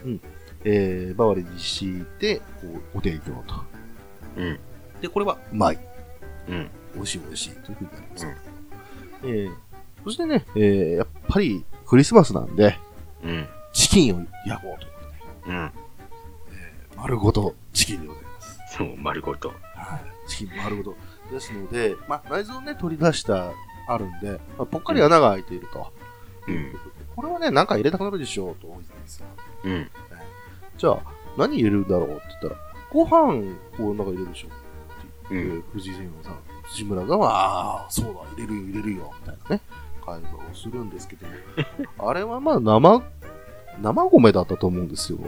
[0.04, 0.20] うん、
[0.64, 2.42] えー、周りに敷いて、こ
[2.94, 3.54] う、お提供と。
[4.36, 4.58] うん。
[5.02, 5.78] で、これは、うまい。
[6.48, 6.70] うん。
[6.94, 8.26] 美味しい美味しいというふうになります。
[8.26, 8.32] うん
[9.24, 9.52] えー
[10.04, 12.78] そしてね、えーやっぱりクリスマスなんで、
[13.22, 13.46] うん。
[13.74, 15.00] チキンを焼こうというこ
[15.44, 15.70] とで、うん。
[17.00, 18.58] 丸ごとチキンでございます。
[18.76, 19.48] そう、丸ごと。
[19.48, 20.28] はい。
[20.28, 20.96] チキン丸ごと。
[21.30, 23.52] ですので、まあ、内臓をね、取り出した、
[23.86, 25.92] あるんで、まあ、ぽっかり穴が開いていると。
[26.48, 26.74] うん。
[27.14, 29.26] これはね、なんか入れたくなるでしょう、と思ってたんですよ。
[29.64, 29.90] うん。
[30.76, 30.98] じゃあ、
[31.36, 32.56] 何入れるんだろうって言ったら、
[32.90, 34.56] ご飯をなんか入れるでしょって
[35.30, 39.62] 言って、うん藤井先生さん、藤村が、ああ、そうだ、入れるよ、入れるよ、みたいなね、
[40.04, 41.32] 会話をするんですけども、
[42.10, 43.02] あれはまあ生、
[43.80, 45.18] 生米だったと思うんですよ。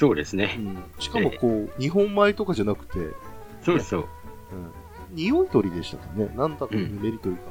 [0.00, 0.58] そうですね。
[0.98, 3.14] しかもこう、日本米とかじゃなくて、
[3.62, 4.00] そうそう。
[4.00, 6.32] うん、匂い取りでしたかね。
[6.34, 7.42] なんだか、メリというか。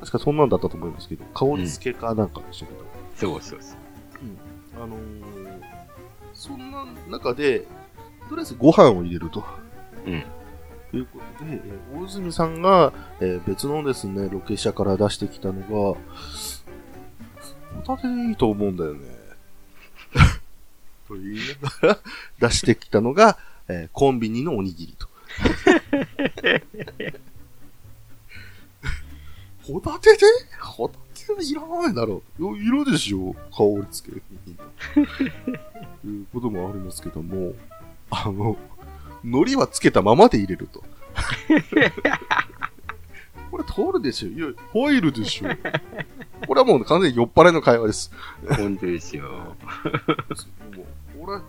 [0.00, 2.80] 確かそんなんだったと思いますけど、香り付けかなんかでしたけど。
[3.14, 3.78] そうそうそう。
[4.76, 4.82] うん。
[4.82, 5.60] あのー、
[6.34, 7.60] そんな中で、
[8.28, 9.42] とりあえずご飯を入れると。
[10.04, 10.22] うん。
[10.90, 15.98] ということで、えー、大泉さんが、えー、別のですね、ロケ車から出してきたのが、
[17.86, 19.15] ホタテでいいと思うんだよね。
[21.08, 21.98] と言いながら
[22.48, 23.38] 出してきたのが、
[23.68, 25.08] えー、コンビニのおにぎりと。
[29.62, 30.18] ホタテで？
[30.60, 32.56] ホタテでいらないだろう。
[32.56, 34.54] いるでしょ香りつけるに。
[34.54, 34.60] と
[36.06, 37.52] いうこともありますけども、
[38.10, 38.56] あの、
[39.24, 40.84] 海苔はつけたままで入れると。
[43.50, 45.48] これ通るでしょいや、ホイルでしょ
[46.46, 48.12] これはもう完全に酔っ払いの会話です。
[48.56, 49.56] 本当ですよ。
[51.26, 51.40] これ、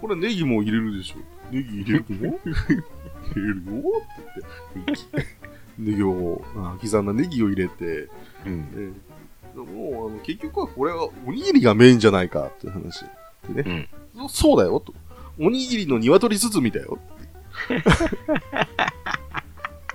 [0.00, 1.16] これネギも入れるでしょ
[1.50, 2.38] ネギ入れるの？
[2.38, 2.54] 入
[3.34, 3.54] れるよ
[3.98, 4.02] っ
[4.84, 5.26] て言って。
[5.76, 6.40] ネギを、
[6.80, 8.08] 刻んだネギを入れて、
[8.46, 8.94] うん、
[9.54, 13.04] えー、もうあの結局はこれはおにぎりがメインじゃないかっていう話
[13.48, 14.94] でね、うん、そうだよと。
[15.38, 17.00] おにぎりの鶏包みだよ。
[17.68, 17.74] と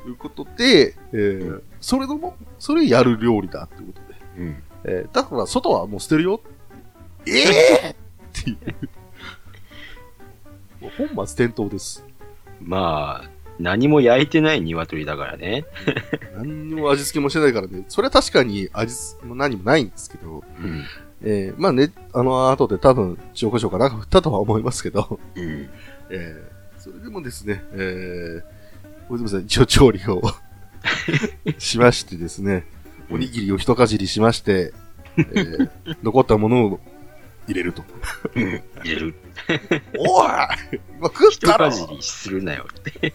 [0.09, 4.07] いうことで、えー、それのも、それやる料理だってことで。
[4.37, 6.41] うん、えー、だから外はもう捨てるよ。
[7.25, 8.57] ええー、っていう。
[11.07, 12.05] 本末転倒です。
[12.61, 15.65] まあ、何も焼いてない鶏だからね。
[16.35, 17.85] 何も味付けもしてないからね。
[17.87, 20.85] それは確かに味付けも何もないんですけど、うん、
[21.23, 25.69] えー、まあね、あの後で多分、塩コショウかなんか振ったとは思いますけど、うん、
[26.09, 28.43] えー、それでもですね、えー、
[29.09, 30.21] 大泉さん一応調理を
[31.59, 32.65] しましてですね、
[33.09, 34.73] おにぎりを一かじりしまして、
[35.17, 35.69] えー、
[36.03, 36.79] 残ったものを
[37.49, 37.83] 入れると。
[38.35, 39.15] うん、入れる。
[39.97, 40.29] おい
[40.99, 43.07] 今食ったろ一かじりするなよって。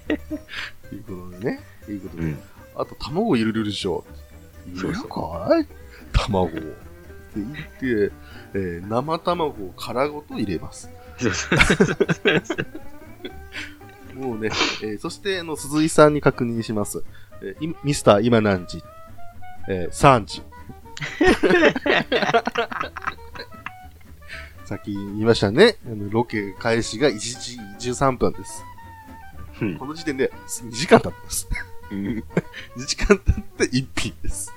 [0.92, 1.60] いうことでね。
[1.88, 2.22] いうことで。
[2.24, 2.38] うん、
[2.74, 4.04] あと、卵入れるでしょ。
[4.74, 5.66] 入れるかい
[6.12, 6.48] 卵を。
[6.48, 6.58] って
[7.36, 7.52] 言っ
[8.08, 8.12] て、
[8.54, 10.90] えー、生卵を殻ごと入れます。
[14.14, 14.50] もうね、
[14.82, 17.04] えー、そして、あの、鈴井さんに確認します。
[17.42, 18.82] えー、ミスター今何時？
[19.68, 20.42] えー、3時。
[24.74, 25.76] さっき言いましたね。
[25.86, 27.16] あのロケ開始が1
[27.78, 28.64] 時13分です。
[29.78, 31.48] この時点で2時間経ってます。
[31.92, 32.22] 2
[32.84, 34.52] 時間経って1品です。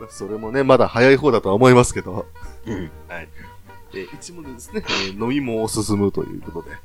[0.00, 2.14] まあそれもね、まだ早い方だとは思いますけど。
[2.14, 2.26] はい。
[3.92, 6.76] えー、一問でですね、えー、飲みも進むということで、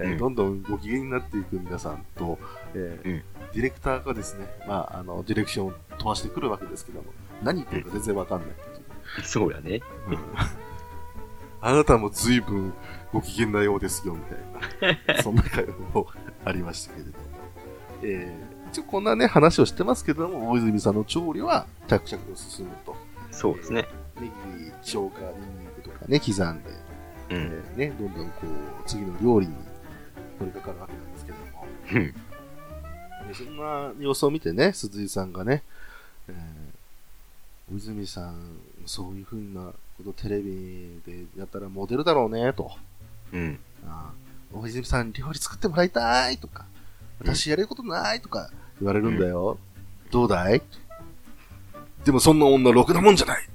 [0.00, 2.36] えー、どんどんご機嫌になっていく皆さんと、
[2.74, 7.06] えー、ディレクターがですね、まあ、あの、ディレクションを飛ばしてくるわけですけども、
[7.44, 8.48] 何言ってるか全然わかんない。
[9.24, 9.80] そうやね。
[10.08, 10.18] うん。
[11.60, 12.72] あなたも随分
[13.12, 15.22] ご機嫌なようですよ、みたいな。
[15.22, 16.06] そんな会話も
[16.44, 17.16] ありましたけれども。
[18.02, 22.96] えー、一応こんなね、話をしてますけども、大泉さんの調理は着々と進むと。
[23.30, 23.88] そうですね。
[24.20, 24.32] ネギ、
[24.82, 26.70] 生姜、ニンニクとかね、刻んで、
[27.30, 28.48] うん、えー、ね、どんどんこう、
[28.86, 29.54] 次の料理に
[30.38, 31.66] 取り掛かるわけなんですけども。
[31.92, 33.34] うん。
[33.34, 35.62] そんな様子を見てね、鈴井さんがね、
[36.28, 42.72] えー、大泉さんそういうふうなことテレビでやったらモデルだろうね、と。
[43.32, 43.58] うん。
[43.86, 44.12] あ
[44.52, 46.64] 大泉さん料理作ってもらいたいとか、
[47.20, 49.58] 私やれることないとか言われるんだよ。
[50.06, 50.62] うん、どうだい？
[52.04, 53.48] でもそんな女ろくなもんじゃない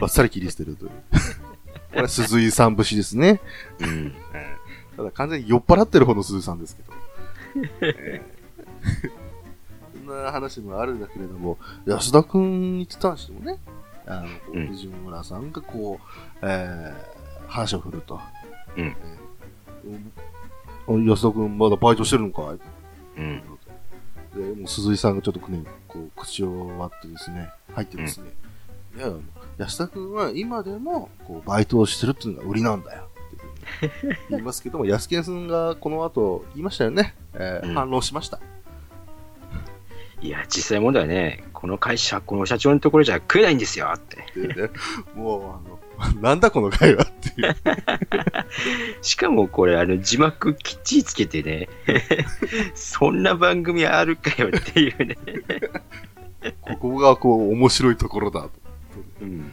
[0.00, 0.90] ばっさり切り捨てるという。
[1.94, 3.40] これ鈴井さん節ですね。
[3.80, 4.14] うん。
[4.96, 6.92] ただ完全に酔っ払ってる方の鈴井さんですけど。
[7.80, 13.58] えー、 そんな話もあるんだけれども、安田くんに関してもね、
[14.06, 18.20] あの、藤村さんがこう、えー、話を振ると。
[18.76, 18.84] うん。
[18.84, 22.58] えー、安田君まだバイトしてるのかい？
[23.18, 23.42] うん。
[24.34, 28.30] で、もう鈴井さんがちょっとね、こう、口を割ってですね、入ってですね、
[28.94, 29.12] うん、いや、
[29.58, 33.08] 安田君は今でも、こう、バイトをしてるっていうのが売りなんだよ。
[34.30, 37.14] 言いますけども、安健さんがこの後言いましたよね。
[37.34, 38.38] えー、うん、反論しました。
[40.26, 44.16] いや、実際問題はね、この会社、この社長のところじゃ食えないんですよって。
[44.40, 44.70] ね、
[45.14, 45.60] も
[45.98, 47.56] う、あの、なんだこの会話っていう。
[49.02, 51.68] しかもこれ、あの、字幕きっちりつけてね、
[52.74, 55.16] そんな番組あるかよっていうね。
[56.60, 58.50] ここがこう、面白いところだと。
[59.20, 59.52] うん、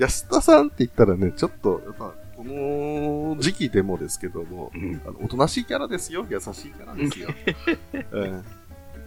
[0.00, 6.26] 安田さんって言ったらね、ちょっと、やっぱ、この時期でもですけども、うん、あのおとなしいキャラですよ。
[6.28, 7.28] 優しいキャラですよ。
[8.10, 8.44] う ん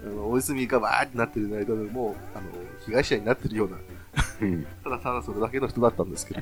[0.03, 2.45] あの、大泉がわーってなってる間でも、あの、
[2.85, 3.77] 被害者になってるような、
[4.41, 4.65] うん。
[4.83, 6.41] ただただそれだけの人だったんですけど、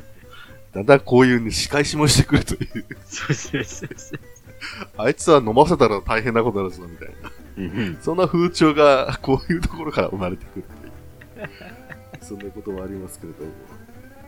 [0.73, 4.19] だんだんこういうね、仕返しもしてくるという、そうそうそうそう。
[4.97, 7.31] あいつは飲ませたら大変なことになるぞ、みたいな。
[7.57, 11.49] うんそんな風潮が、こういうところから生まれてくるという。
[12.21, 13.51] そんなこともありますけれども。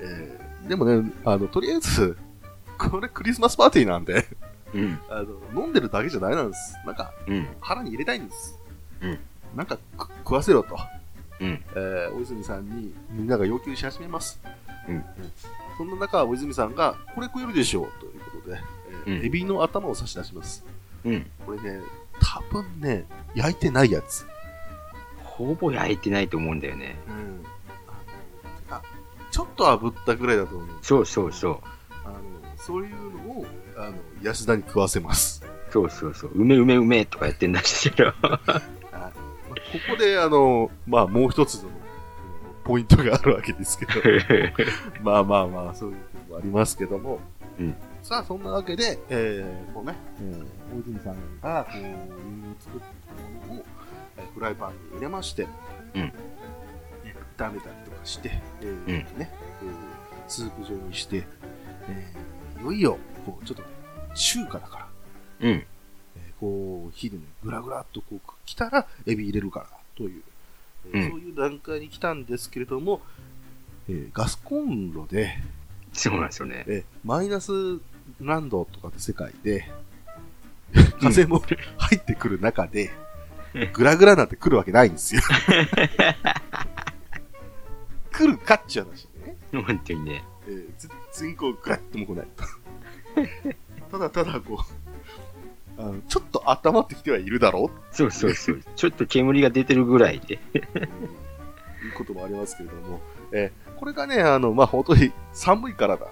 [0.02, 2.16] えーでもね、あの、とりあえず、
[2.78, 4.28] これクリスマスパーティーなんで、
[4.74, 5.00] うん。
[5.10, 5.24] あ
[5.56, 6.76] の、飲んでるだけじゃダメなんです。
[6.86, 7.48] なんか、うん。
[7.60, 8.58] 腹に入れたいんです。
[9.02, 9.20] うん
[9.56, 10.78] なんかく食わせろと、
[11.40, 11.64] うん。
[11.76, 14.40] えー大泉さんにみんなが要求し始めます。
[14.88, 15.04] うん
[15.78, 18.60] そんな中、大泉さんが、これ食えるでしょうということで、
[19.06, 20.64] えーうんエビの頭を差し出します。
[21.04, 21.26] うん。
[21.46, 21.82] これね、
[22.20, 24.26] 多分ね、焼いてないやつ。
[25.24, 26.96] ほぼ焼いてないと思うんだよね。
[27.08, 27.44] うん。
[28.70, 28.82] あ
[29.32, 30.68] ちょっと炙ったぐらいだと思う。
[30.82, 31.58] そうそうそう。
[32.06, 32.18] あの、
[32.58, 32.96] そういう
[33.28, 33.46] のを、
[33.78, 35.44] あの、安田に食わせます。
[35.72, 36.32] そうそうそう。
[36.36, 38.14] うめうめうめとかやってんだけど。
[39.72, 41.82] ここで、あの、まあ、もう一つの、うん
[42.64, 43.94] ポイントがあるわけですけど、
[45.02, 47.20] まあまあまあ、そういうこともありますけども、
[47.60, 47.76] うん。
[48.04, 53.66] さあ、そんなわけで、えー、こうね、えー、大泉さんが、こう、作ったものを、
[54.18, 55.48] えーフライパンに入れまして、
[55.96, 56.02] うん。
[56.04, 56.14] ね
[57.38, 58.88] 炒めたりとかして、えーうん。
[58.88, 59.30] ね、えー
[60.28, 61.24] スープ状にして、
[61.90, 63.68] えーいよいよ、こう、ちょっとね、
[64.14, 64.78] 中華だか
[65.42, 65.64] ら、うん。
[66.42, 70.24] えーこう、火でね、ぐらぐらっとこう来たら、エビ入れるから、という、
[70.94, 73.02] えーうんそういう段階に来たんですけれども、
[73.88, 75.38] えーガスコンロで、
[75.94, 76.66] そうなんですよね。
[76.68, 77.52] えーマイナス
[78.20, 79.70] 何度とかって世界で、
[81.00, 81.40] 風も
[81.78, 82.92] 入ってくる中で、
[83.74, 85.22] グラグラなんて来るわけないんですよ。
[88.12, 89.38] 来るかっちゅう話ね。
[89.66, 90.24] 本当にね。
[90.48, 92.44] えー、全然こう、グラッとも来ないと。
[93.92, 94.81] ただただこう、
[96.08, 97.96] ちょっと温まってきてはいるだろう？
[97.96, 98.62] そうそうそう。
[98.76, 100.36] ちょっと煙が出てるぐらいで。
[100.36, 106.06] いうこともありますけれども、えーこれがね、あの、まあ、本当に寒いからだ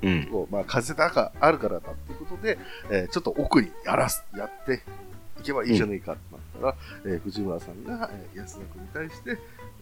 [0.00, 2.58] ということを、まあ、風があるからだということで、
[2.90, 4.82] えーちょっと奥にやらす、やって
[5.40, 6.74] いけばいいじゃないかってなったら、
[7.06, 9.30] えー藤村さんが、えー安田君に対して、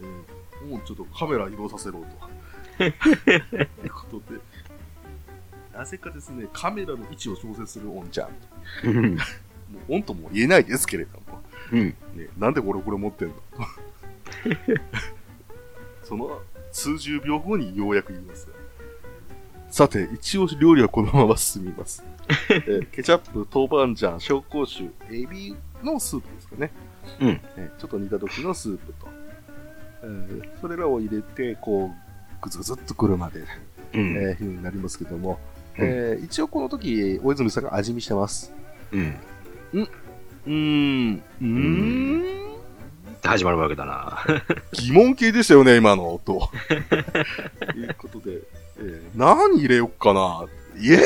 [0.00, 2.84] えーもうちょっとカメラ移動させろと。
[2.84, 4.40] いうことで、
[5.76, 8.28] なぜかですね、カメラの位置を調整するオンちゃん。
[8.84, 9.14] うん。
[9.16, 9.20] も
[9.88, 11.40] うオンとも言えないですけれども、
[11.72, 11.80] うん。
[11.88, 11.94] ね、
[12.38, 13.34] なんで俺これ持ってんの？
[16.04, 16.40] その
[16.72, 18.52] 数十秒後にようやく言いますが。
[19.70, 22.02] さて、一応料理はこのまま進みます。
[22.50, 26.70] えー ケチャップ、豆板醤、紹興酒、エビのスープですかね。
[27.20, 29.08] うんえーちょっと煮た時のスープと。
[30.02, 33.40] えーそれらを入れて、こう、ぐつぐつっとくるまで、
[33.94, 34.16] うん。
[34.16, 38.52] えー、になりますけども、うんえー一応この時、大泉さんが味見してます。
[38.92, 39.14] うん。
[39.72, 44.24] うーん、うーん、って始まるわけだな。
[44.72, 46.38] 疑問形でしたよね、今の音。
[46.38, 48.38] ということで、
[48.78, 50.44] えー何入れよっかな。
[50.80, 51.02] イエー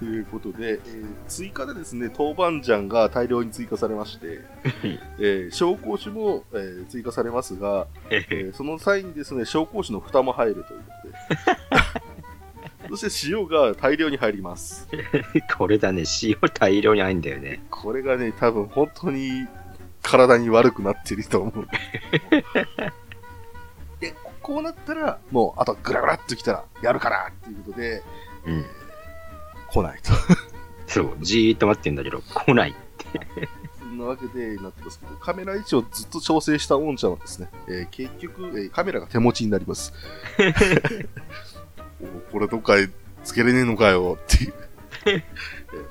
[0.00, 4.40] ということで、えー追加でですね、豆板醤が大量に追加されまして、
[5.20, 11.14] えー紹興酒も、えー追加されますが、えーその際にですね、紹興酒の蓋も入るということで、
[12.90, 14.88] そして塩が大量に入ります。
[15.56, 17.62] これだね、塩大量に入んだよね。
[17.70, 19.46] これがね、多分本当に
[20.02, 21.68] 体に悪くなってると思う。
[24.00, 28.02] で、こうなったら、もう、あとグラグラっときたら、やるからっていうことで、
[28.46, 28.64] うん。
[29.70, 30.12] 来ないと。
[30.86, 32.74] そう、じーっと待ってんだけど、来ない。
[33.78, 39.92] そんなわけでなってますけど、カメラ位置をずっと調整したオンちゃんはですね、えー結局、えーカメラが手持ちになります。
[42.00, 42.88] おこれどっかへ
[43.24, 44.54] つけれねえのかよっていう、
[45.06, 45.10] え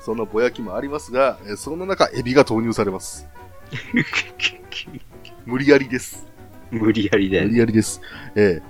[0.00, 3.26] そんなぼやきもありますが、えーそんな中、エビが投入されます。
[5.44, 6.26] 無理やりです。
[6.70, 7.60] 無理やりだよ無理ね。
[7.60, 8.00] やりです。
[8.34, 8.62] えー、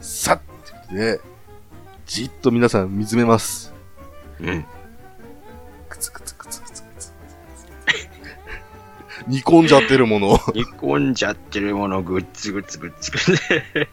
[0.00, 1.20] さっってことで、
[2.06, 3.72] じっと皆さん見つめます。
[4.40, 4.64] うん。
[5.88, 7.12] くつくつくつくつくつ。
[9.26, 10.38] 煮込んじゃってるもの。
[10.54, 13.88] 煮込んじゃってるもの、グッツグッツグッツグッツ。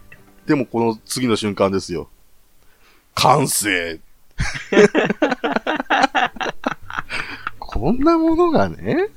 [0.47, 2.09] でもこの次の瞬間ですよ。
[3.21, 3.99] 完成
[7.59, 9.09] こんなものがね、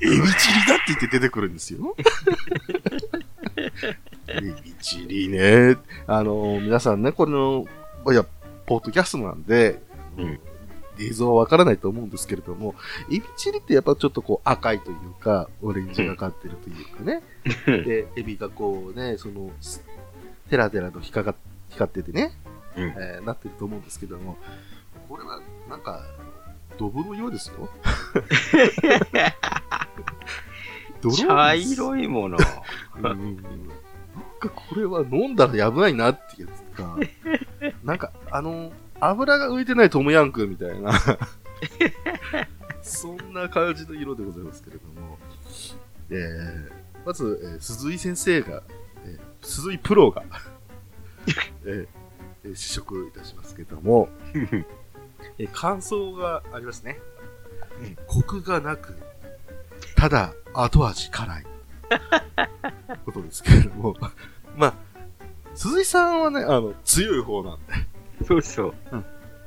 [0.00, 1.96] エビチリだって言って出てくるんですよ。
[4.28, 5.76] エビチリね。
[6.06, 7.66] あの、皆さんね、この、
[8.12, 8.24] いや、
[8.66, 9.80] ポッドキャストなんで、
[10.16, 10.40] うん
[10.98, 12.74] 映像はわからないと思うんですけれども、
[13.10, 17.22] エビチリってやっぱちょっとこう赤いというか、オレンジがかってるというかね。
[17.84, 19.50] で、エビがこうね、その、
[20.48, 21.34] テラテラと光が
[21.68, 22.32] 光っててね、
[22.76, 24.36] うんえーなってると思うんですけども、
[25.08, 26.02] これはなんか、
[26.78, 27.68] ドブのようですよ。
[31.16, 32.36] 茶色いもの。
[32.96, 33.18] うんなん
[34.40, 36.98] かこれは飲んだらやばいなってやつか。
[37.84, 40.92] なんか、あの、油が浮いてないトムヤンクンみたいな。
[42.82, 45.18] そんな感じの色でございますけれども。
[46.10, 46.70] えー、
[47.06, 48.62] まず、えー鈴井先生が、
[49.04, 50.22] えー鈴井プロが、
[51.26, 51.88] えーえー
[52.54, 54.08] 試食いたしますけれども、
[55.38, 56.98] えー感想がありますね。
[57.80, 58.96] うんコクがなく、
[59.96, 61.46] ただ後味辛い。
[63.04, 63.96] ことですけれども、
[64.56, 64.74] まあ、
[65.54, 67.72] 鈴井さんはね、あの、強い方なんで、
[68.26, 68.74] そうそう。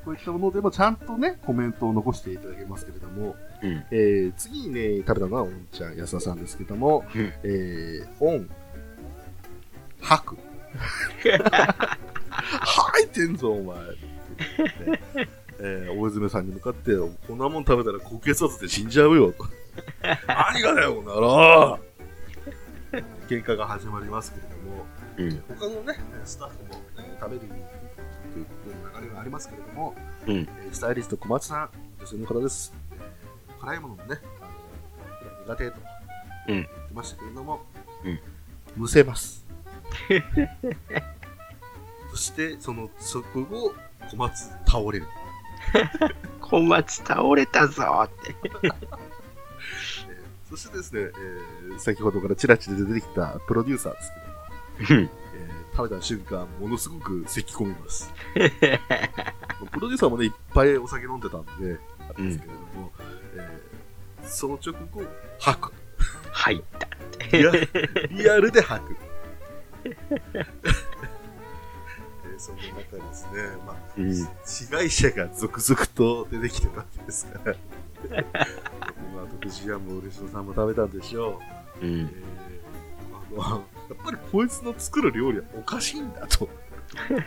[0.06, 3.86] こういったものでもちゃんとね、コメントを残していただけますけれども、うん。
[3.92, 8.50] えー、次にね、食べたのは、おんちゃん、安田さんですけども、うんえー、オン、
[10.02, 10.38] 吐く。
[12.42, 13.78] 吐いてんぞ、お前。
[13.78, 13.98] って
[14.86, 15.30] 言って
[15.62, 16.92] えー、大泉さんに向かって、
[17.28, 19.46] こんなもん食べたら高血圧で死んじゃうよ、と。
[20.28, 21.80] 何がだよ、この野郎
[23.28, 24.86] 喧嘩が始まりますけれども、
[25.18, 25.44] うん。
[25.60, 27.54] 他のね、スタッフも、えー食べるという
[29.02, 29.94] 流れがありますけれども、
[30.28, 31.70] うんえースタイリスト小松さん、
[32.00, 32.74] 女性の方です。
[32.94, 34.46] えー辛いものもね、あ
[35.50, 35.78] の苦手と
[36.48, 37.66] うん言ってましたけれども、
[38.06, 38.20] うん
[38.78, 39.46] むせます。
[42.20, 43.74] そして、その直後、
[44.12, 45.08] 小松倒れる。
[46.42, 48.36] 小松倒れたぞって。
[48.64, 48.74] えー
[50.50, 54.12] そしてですね、えー先ほどからチラチラ出てきたプロデューサーです
[54.80, 55.06] けども、うん。
[55.06, 58.12] えー食べた瞬間、ものすごく咳き込みます。
[58.36, 61.58] プロデューサーもね、いっぱいお酒飲んでたんで、あ
[62.18, 62.92] れですけれども、
[63.36, 65.04] えーその直後、
[65.40, 65.72] 吐く。
[66.34, 66.90] 入った。
[67.38, 67.52] リア
[68.12, 68.98] リアルで吐く。
[72.40, 73.30] えーそんな中ですね、
[73.68, 74.14] まあ、うん。
[74.14, 74.28] 被
[74.72, 81.40] 害者が続々と出てきてたわけですから、まあ、徳次はもう嬉野さんも食べたんでしょ
[81.82, 81.86] う。
[81.86, 82.00] うん。
[82.00, 82.10] えー
[83.38, 86.50] あのやっぱりこいつの作る料理はおかしいんだと。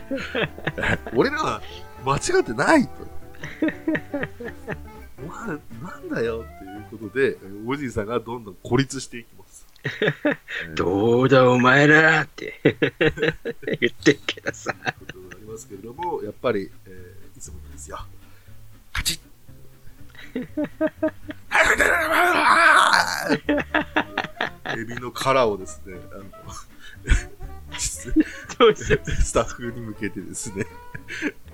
[1.14, 1.62] 俺らは
[2.04, 2.90] 間違ってないと。
[5.24, 6.58] お前、なんだよっ
[6.90, 7.36] ていうことで、
[7.66, 9.41] おじいさんがどんどん孤立していきます。
[10.74, 12.60] どうだお前らって
[13.80, 14.74] 言ってるけどさ。
[15.06, 17.98] ということがありますけれども、やっぱり、えーいつものですよ。
[18.92, 19.18] カチッ
[24.78, 26.24] エビの殻をですね、あの。
[27.78, 28.12] ス
[29.32, 30.66] タッフに向けてですね、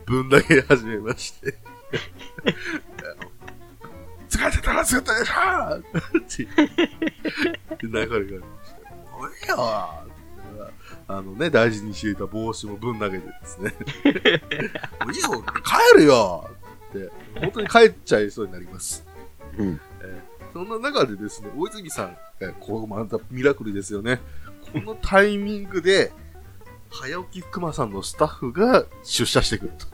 [0.04, 1.56] ぶん投げ始めまして、
[4.28, 6.48] 疲れてたら疲れたでしょ
[7.74, 8.78] って流れがありました。
[9.16, 10.12] おいよーって
[10.44, 10.72] 言いながら
[11.08, 13.74] あのね、大事にしていた帽子もぶん投げてですね、
[15.04, 16.50] もういいよ、帰るよ
[16.90, 17.10] って、
[17.40, 19.04] 本当に帰っちゃいそうになります。
[19.56, 19.80] うん。
[20.02, 24.18] えーそんな中でですね、大泉さん、えーこうまたミラクルですよね。
[24.72, 26.10] このタイミングで、
[26.90, 29.86] 早起き熊さんのスタッフが出社してくると。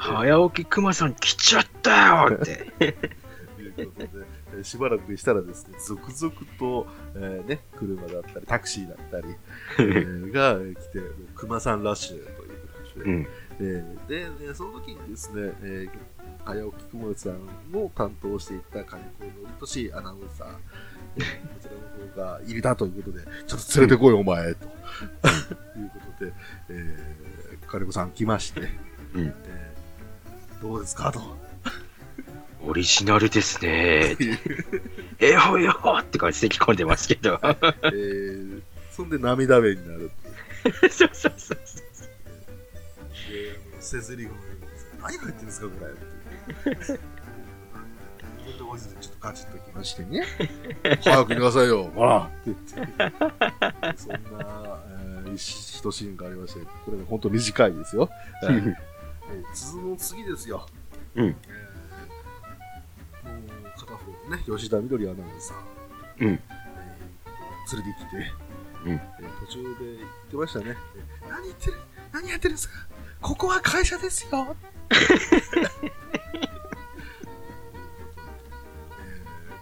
[0.00, 2.66] 早起き熊さん来ちゃったよって。
[3.60, 4.08] いうことで、
[4.52, 9.28] えーしばらくしたらですね、続々と、えーね、車だったり、タクシーだったり、
[9.78, 11.00] えーがえー来て、
[11.36, 13.28] 熊さんラッシュという感じで、うん。
[13.60, 15.90] えーで、ね、その時にですね、えー
[16.44, 20.48] 早起きくもさんを担当していた金子のりとしアナウンサー、
[21.16, 26.32] えーこちらの方が入れたということで、 ちょっと連れてこい、お前、ということで、
[26.70, 28.60] えー金子さん来まして、
[29.14, 29.79] うんえー
[30.60, 31.20] どうですかと。
[32.62, 34.16] オリジナルですね。
[35.18, 37.40] えほよって感じで聞こんでますけど。
[37.42, 38.62] えー
[39.00, 40.90] そんで涙目になるっていう。
[40.92, 41.58] そうそうそう。
[43.80, 44.30] せずりが
[45.00, 45.92] 何入ってるんですか、これ。
[46.94, 46.98] っ
[49.00, 50.26] ちょっとカチッときましてね。
[51.02, 52.74] 早く行きなさいよ、ほらって言って。
[53.96, 54.82] そんな、
[55.24, 58.10] えー、一一シーンがありまして、これが本当短いですよ。
[59.30, 60.66] えーえー続の次ですよ。
[61.14, 61.26] うん。
[61.26, 61.34] えー
[63.28, 63.36] も
[63.68, 65.56] う片方のね、吉田みどりアナウンサー。
[66.20, 66.28] うん。
[66.28, 68.16] えー連れてきて、
[68.84, 68.92] うん。
[68.92, 69.68] えー途中で
[69.98, 70.76] 言ってましたね。
[71.22, 71.74] えー何言ってる
[72.12, 72.74] 何やってるんですか？
[73.20, 74.56] ここは会社ですよ。
[74.90, 75.90] えー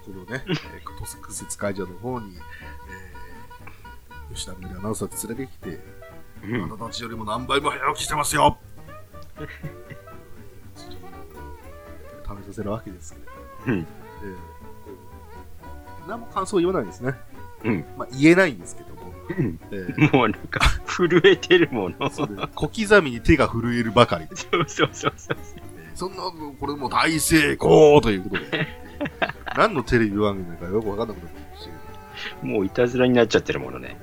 [0.05, 5.81] このね、えー、特設会場の方に、えー、吉田みどりアナウンサー連れてきて、
[6.45, 6.65] うん。
[6.65, 8.57] あなたたちよりも何倍も早起きしてますよ
[9.47, 9.51] 試
[12.47, 13.27] させるわけですけど、
[13.67, 13.81] うん。
[13.81, 14.37] えー
[16.09, 17.13] 何も感想を言わないんですね。
[17.65, 17.85] うん。
[17.99, 22.09] まあ、言えないんですけども、うんえーもうなんか、震えてるもの。
[22.11, 25.37] そう小刻みに手が震えるばかりで、うそうそうそう。
[25.95, 26.23] そんな、
[26.59, 28.67] これもう大成功ということで、
[29.55, 31.73] 何のテレビ番組かよくわかんなくなってましたけ
[32.47, 32.55] ど。
[32.55, 34.01] もういたずらになっちゃってるものね。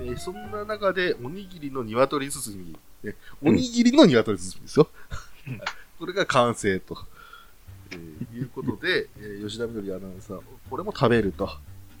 [0.00, 2.78] えーそんな中で、おにぎりの鶏包み、ね、
[3.42, 4.88] おにぎりの鶏包みですよ。
[5.98, 6.96] これが完成と、
[7.90, 10.40] えーいうことで、えー吉田みどりアナウンサー、
[10.70, 11.48] これも食べると、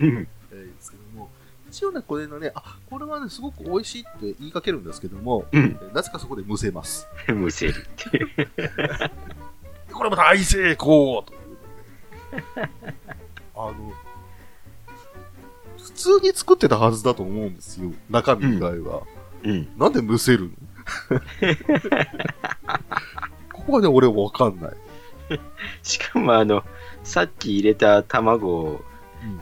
[0.00, 0.28] うん。
[0.50, 1.30] えーですけども、
[1.70, 5.78] 一応ね、これのね、あ、これはね、すごく美味しいって言いかけるんですけども、うん。
[5.80, 7.06] えーなぜかそこでむせます。
[7.28, 8.26] むせるって。
[9.92, 11.32] これも大成功と
[13.56, 13.92] あの、
[15.78, 17.92] 普通に作ってたはずだと思うんですよ。
[18.10, 19.02] 中身以外は。
[19.42, 19.68] うん。
[19.78, 20.50] なんでむせるの？
[23.52, 24.70] ここはね、俺わかんない。
[25.82, 26.62] しかもあの、
[27.02, 28.84] さっき入れた卵を、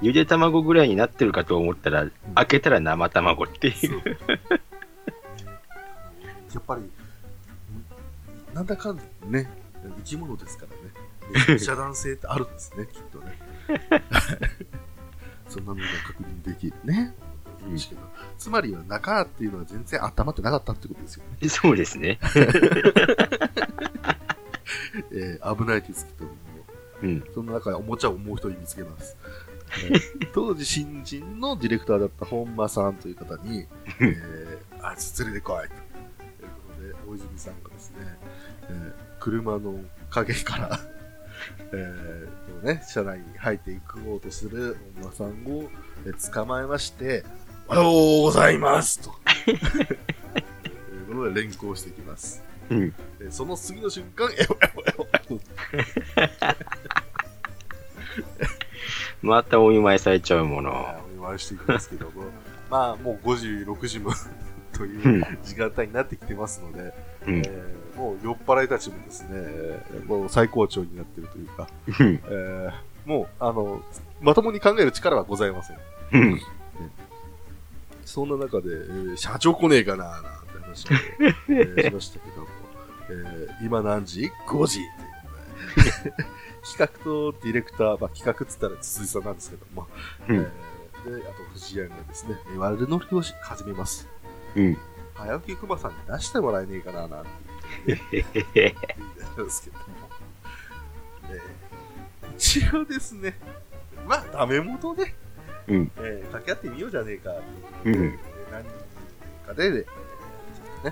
[0.00, 4.18] ゆで卵ぐらいになってるかと思ったら、開けたら生卵っていう
[6.54, 6.82] やっぱり、
[8.54, 9.48] なんだかんだね、
[9.98, 11.58] 生き物ですからね。
[11.58, 13.38] 遮断性ってあるんですね、きっとね。
[15.48, 17.14] そんなのが確認できるね。
[17.66, 18.00] うんですけど
[18.38, 21.48] つまりは中っていうのは全然温まってなかったってことですよね。
[21.48, 22.18] そうですね。
[25.12, 26.32] えー危ないですけども、
[27.02, 27.24] うん。
[27.34, 29.16] その中でおもちゃをもう一人見つけます。
[29.84, 33.66] えー 当時新人のディレクターだった本間さんという方に、
[34.00, 37.96] えー、あいつ連れてこいということで、大泉さんがですね、
[38.68, 40.80] えー車の陰から、
[41.72, 45.70] えーね、車内に入っていこうとする本間さんを、
[46.04, 47.24] えー捕まえまして、
[47.68, 47.90] おはよ
[48.20, 49.10] うございますと。
[49.44, 49.58] という
[51.08, 52.42] ことで連行していきます。
[52.70, 52.90] うん。
[53.18, 55.40] でその次の瞬間、えおえおえ
[59.22, 60.70] おまたお見舞いされちゃうもの。
[61.12, 62.24] お祝いしていくんですけども、
[62.70, 64.12] まあもう5時、6時も
[64.74, 66.92] という時間帯になってきてますので、
[67.26, 67.38] うん。
[67.38, 72.20] えーもう酔っ払いたちもですね、えーもう最高潮になってるというか、うん。
[72.26, 72.72] えー
[73.08, 73.82] もう、あの、
[74.22, 75.78] まともに考える力はございません。
[76.12, 76.40] うん。
[78.14, 80.28] そんな中で、えー社長来ねえかな、なんて
[80.62, 80.88] 話を、
[81.48, 82.46] えー しましたけども、
[83.08, 84.78] えー今何時 ?5 時
[85.74, 86.24] ということで
[86.62, 89.88] 企画とディレクター、まあ、企画っつったら筒井さんなんですけども、
[90.28, 90.42] うんえー
[91.22, 94.08] で、あと藤谷がですね、えー悪乗りをし始めます。
[94.54, 94.78] うん。
[95.14, 97.30] 早起き熊さんに出してもらえねえかな、なんて。
[98.54, 98.72] 言
[99.38, 99.84] うんですけども、
[101.30, 103.36] えー一応ですね、
[104.06, 105.14] まあ、ダメ元で、
[105.68, 105.90] うん。
[105.98, 107.30] えー掛け合ってみようじゃねえか
[107.82, 108.04] というん。
[108.04, 108.18] えー
[108.52, 109.84] 何人かで、ね、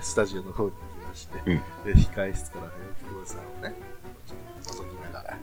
[0.01, 3.75] スタジオの方に行きまして、うんで控え室から早起き熊さんをね、
[4.27, 5.37] ちょっと覗きながら、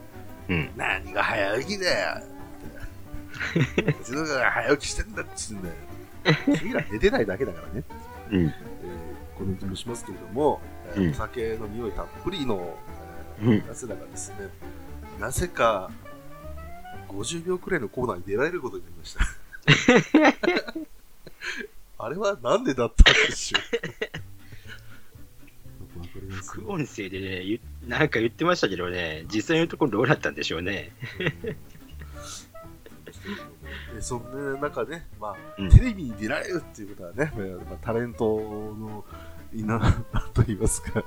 [0.49, 0.69] うん。
[0.75, 3.81] 何が早起きだよって。
[3.83, 5.75] うちの子が早起きしてんだっつうんだよ。
[6.57, 7.83] 君ら寝てないだけだからね。
[8.31, 8.41] うん。
[8.41, 8.51] えー
[9.37, 10.61] コメントもしますけれども、
[10.93, 12.77] えーうんお酒の匂いたっぷりの、
[13.41, 14.35] えうんー、やつらがですね、
[15.19, 15.89] なぜか
[17.11, 19.25] 50秒くらいのコーナーに出られることになりました。
[22.03, 23.59] あれはなんでだったんでしょ
[25.97, 25.99] う？
[25.99, 26.51] わかります？
[26.59, 30.91] 副音声でね、言なんか言ってましたけどね、実際のところどうだったんでしょうね。
[33.93, 35.69] でそんな中ね、まあ、うん。
[35.69, 37.31] テレビに出られるっていうことはね、
[37.69, 39.05] まあ、タレントの、
[39.53, 40.03] いな、
[40.33, 41.03] と言いますか、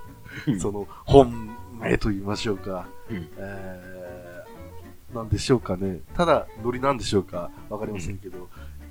[0.61, 3.29] その、本命と言いましょうか、うん。
[3.37, 4.04] えー、
[5.15, 6.01] なんでしょうかね。
[6.15, 8.49] ただ、ノリなんでしょうかわかりませんけど、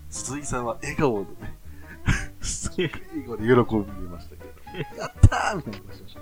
[0.09, 1.57] 鈴井さんは笑顔でね、
[2.41, 2.91] すっごい
[3.45, 6.21] 笑顔で喜んでいましたけど、やったーみたいな話をしました。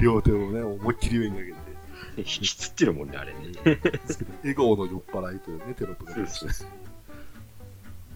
[0.00, 1.58] 両手をね、思いっきり上に上げて、
[2.18, 3.38] 引きつってるもんね、あれね。
[4.42, 6.46] 笑顔の酔っ払いというね、テロップが出てきて。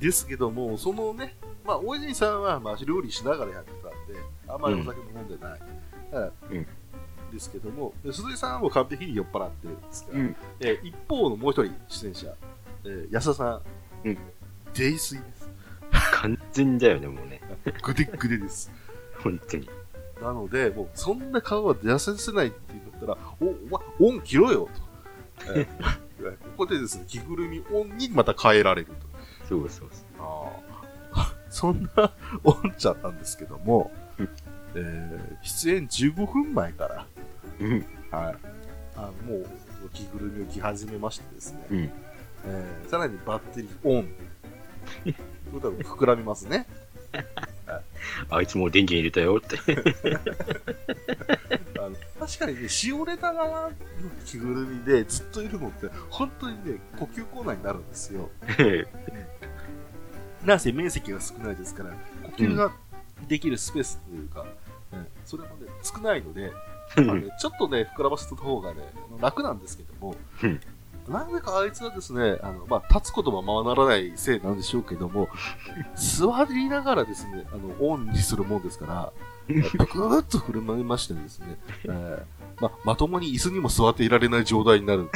[0.01, 5.61] ですけども、そのね、まあ、大泉さんは、まあ、料理しながらやってたんで、あんまりお酒も飲んでない。
[6.13, 6.67] はいうん
[7.31, 10.37] ですけども、で鈴井さんはもう完璧に酔っ払ってるんですから、うん。
[10.61, 12.27] えー一方のもう一人出演者、
[12.85, 13.45] えー安田さ
[14.05, 14.19] ん、うん
[14.75, 15.21] 泥酔です。
[16.13, 17.41] 完全だよね、もうね。
[17.83, 18.71] ぐでぐでです。
[19.23, 19.69] 本当に。
[20.23, 24.69] なので、もうそんな顔は出させないって言ったら、お、おわ、オン切ろよ
[25.45, 25.53] と。
[25.55, 28.95] えー ここでですね、着ぐるみオンにまた変えられると。
[29.49, 30.23] そうそうそう。
[31.15, 32.13] あ そんな
[32.45, 34.29] オンちゃんなんですけども、うん
[34.75, 37.20] えー出演15分前から、うん。
[38.11, 38.37] はい、
[38.97, 39.47] あのもう
[39.93, 41.91] 着ぐるみを着始めましてですね、うん。
[42.47, 44.05] えーさらにバッテリーオン。
[44.05, 44.09] こ
[45.05, 45.15] れ
[45.59, 46.67] 多分膨らみますね。
[48.31, 49.59] あいつもう電源入れたよって。
[51.79, 53.75] あの確かにね、しおれた側の
[54.25, 58.31] 着ぐるみでずっといるのって、本当にね、呼吸コーナーになるんですよ。
[60.45, 61.91] なんせ面積が少ないですから、
[62.23, 62.73] 呼吸が
[63.29, 64.47] できるスペースというか、
[64.93, 66.53] えそれもね、少ないので、
[66.97, 68.81] まあね、ちょっとね、膨らませた方がね、
[69.21, 70.61] 楽なんですけども、うん
[71.09, 75.29] なぜかあいつはですね、あの、まあ、立つこともままならないせいなんでしょうけども、
[75.97, 79.13] 座りながらですね、あの、オンにするもんですから、
[79.49, 82.23] ぷくーっと振る舞いましてですね、えー
[82.61, 85.11] まあ、まともに椅子にも座っていられない状態になる。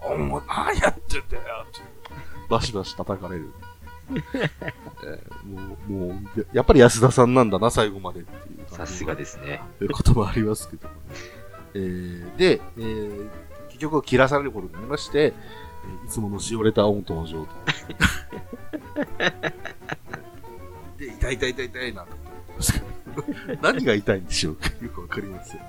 [0.00, 1.80] お前何やってんだよって
[2.48, 3.52] バシバシ叩かれる。
[4.08, 8.55] えーもう、もう、ややっぱり安田さんなんだな、最後までっていう。
[8.76, 9.62] さすがですね。
[9.78, 11.00] ということもありますけどもね。
[11.74, 13.28] えーで、えー
[13.68, 17.48] 結局切らされることになりまして、えーいつものしおれた音登場と。
[20.98, 22.86] で、痛い痛い痛い痛いなんて言ってますけど、
[23.62, 24.68] 何が痛いんでしょうか？
[24.82, 25.60] よくわかりません。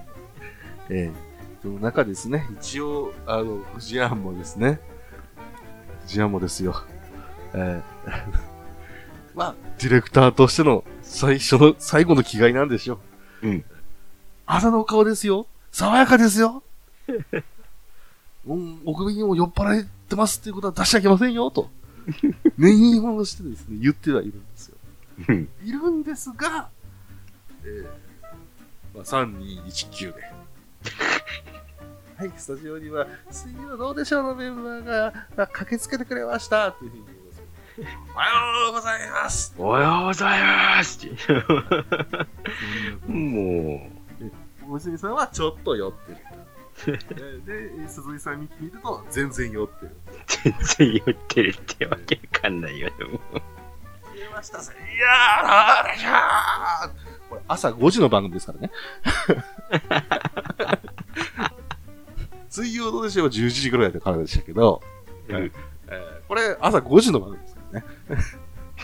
[0.90, 1.28] えー
[1.62, 4.80] その中ですね、一応、あの、藤山もですね、
[6.06, 6.84] 藤山もですよ、
[7.54, 8.12] えー
[9.34, 13.00] まあ、ディレクターとしての最初の、最後の気概なんでしょ
[13.42, 13.48] う。
[13.48, 13.66] うん。
[14.46, 15.48] 朝のお顔ですよ。
[15.72, 16.64] 爽やかですよ。
[18.46, 21.70] うん、お首にも酔っ払ってますっていうことは出しちゃいけませんよ、と。
[22.58, 24.78] 念入りをしてですね、言ってはいるんですよ。
[25.30, 26.70] うんいるんですが、
[27.64, 27.86] えー、
[28.96, 30.22] まあ、3219で。
[32.18, 37.17] はい、スタジオには、水曜どうでしょうのメンバーがあ駆けつけてくれました、というふうに。
[37.80, 39.54] おはようございます。
[39.56, 41.34] おはようございますって
[43.08, 43.92] も
[44.68, 47.00] 大泉さんはちょっと酔ってる。
[47.46, 49.92] で、で鈴井さん見見ると全然酔ってる。
[49.92, 49.92] う、
[50.44, 52.94] 全然酔ってるってわけわかんないよね。
[53.06, 53.42] もう
[54.16, 54.74] 消えましたぜ。
[54.74, 55.12] いやー、
[55.46, 58.72] あらしゃーこれ朝5時の番組ですからね。
[62.50, 64.82] 水曜どうでしょう？11時ぐらいでからでしたけど、
[65.28, 65.52] うんえー
[66.28, 67.84] これ朝5時の番組ですね。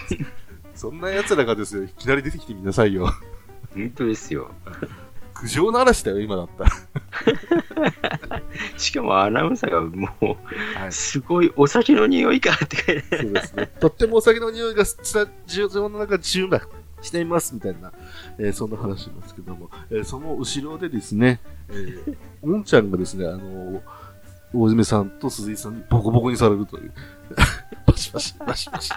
[0.75, 3.11] そんな奴らがですよ、いきなり出てきてみなさいよ。
[3.73, 4.51] 本当ですよ。
[5.33, 6.71] 苦情の嵐だよ、今だったら。
[8.77, 10.07] しかもアナウンサーがも
[10.75, 13.71] はう、すごいお酒の匂いかって書いてそうですね。
[13.79, 16.61] とってもお酒の匂いがスタジオの中で充満
[17.01, 17.91] していますみたいな、
[18.37, 23.81] えーそんな話しますけども、えーその後ろでですね、えー、 おんちゃんがですね、あのー
[24.55, 26.93] 大泉さんと鈴井さんにボコボコにされるという。
[27.85, 28.91] バシバシ、バシバシ。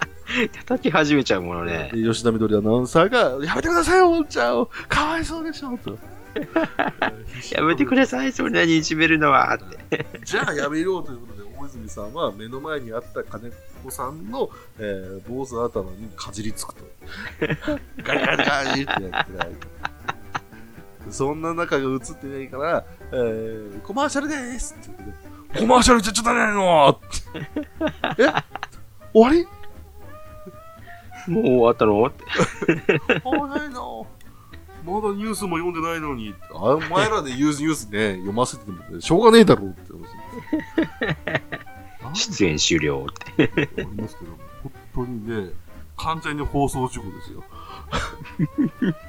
[0.67, 1.91] 叩き始めちゃうものね。
[1.93, 5.99] で吉田みどりアナウンサーが、やめてくださいよ、おんちゃんをかわいそうでしょ、と。
[7.53, 10.07] やめてください、そんなにいじめるのはって。
[10.25, 13.51] じゃあやめようということで、大泉さんは目の前にあった金
[13.83, 16.85] 子さんの、えー、坊主頭にかじりつくと。
[18.03, 19.77] ガリガリガリってやって
[21.11, 25.26] そんな中が映ってないから、えー、コマーシャルでーすって言って、
[25.59, 26.99] コマーシャルちゃっちゃダメなのっ
[28.17, 28.33] て え？
[29.13, 29.47] 終わり？
[31.33, 32.05] もう終わったの？
[32.07, 32.25] って。
[33.23, 34.07] 終わないの
[34.85, 39.93] まだニュースも読んでないのに、あお前らでユースニュースね、読ませてても、ね、しょうがねえだろうって
[42.05, 42.15] 話。
[42.31, 43.51] 出演終了って。
[43.57, 44.31] ありますけど、
[44.63, 45.51] 本当にね、
[45.97, 47.43] 完全に放送事故ですよ。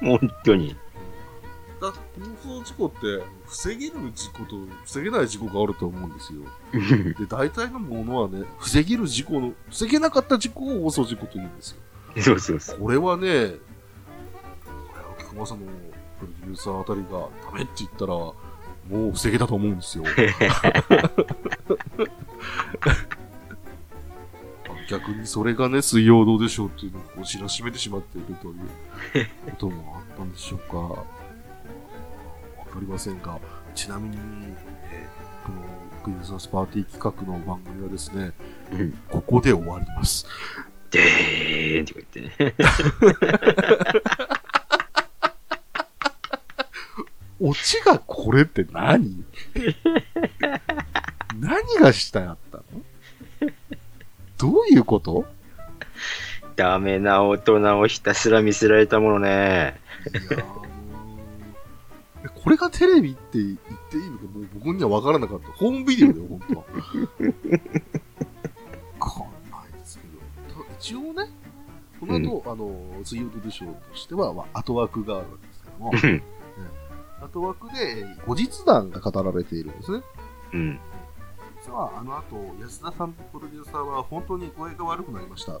[0.00, 0.76] 本当に。
[1.80, 1.92] だ
[2.42, 6.42] 放送事故って、防げる事故と防げない事故があると思うんですよ。
[7.18, 11.78] で、大体のものはね、防げる事故の、防げなかった事故を放送事故と言うんですよ。
[12.22, 12.78] そうそうそう。
[12.80, 15.66] これはね、これは菊間さんの
[16.18, 18.34] プロデューサーあたりがダメって言ったら、も
[19.08, 20.04] う防げたと思うんですよ。
[24.88, 28.54] 逆にそれがね、水曜どうでしょうっていうのをこう知らしめてしまっているという
[29.50, 31.17] こともあったんでしょうか。
[32.68, 33.38] わかりませんが、
[33.74, 34.16] ちなみに、
[34.90, 35.62] えーこの
[36.04, 38.32] クリスマスパーティー企画の番組はですね、
[38.72, 38.92] うん。
[39.08, 40.26] ここで終わります。
[40.90, 42.54] でーんって言ってね。
[47.40, 49.24] オチがこれって何？
[51.40, 52.64] 何がしたやったの？
[54.36, 55.24] どういうこと？
[56.56, 59.80] ダメな大人をひたすら見せられたものね。
[60.12, 60.44] いや
[62.42, 63.56] これがテレビって言っ
[63.90, 65.48] ていいのかもう僕には分からなかった。
[65.52, 66.60] ホームビデオだよ、 本当は。
[66.60, 66.64] わ
[69.10, 70.04] かんないですけ
[70.54, 70.64] ど。
[70.64, 71.30] た一応ね、
[72.00, 76.22] この後、あの、水曜どうでしょうとしては、まあ、後枠があるわけですけども、うん
[77.20, 80.02] 後枠で後日談が語られているんですね。
[80.52, 80.80] うん。
[81.64, 85.60] 実はあの後、安田さんとプロデューサーは本当に具合が悪くなりました。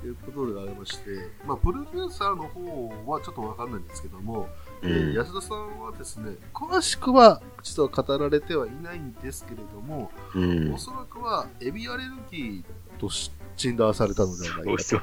[0.00, 1.10] ということでありまして、
[1.44, 4.48] まあ、プロデューサーの方はちょっとわかんないんですけども、
[4.82, 5.14] うえーん。
[5.14, 10.78] 安田さんはですね、詳しくは実は語られてはいないんですけれども、うんお。
[10.78, 13.08] そらくはエビアレルギーと
[13.56, 14.96] 診断されたのではないかと。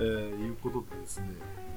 [0.00, 1.26] ーいうことでですね、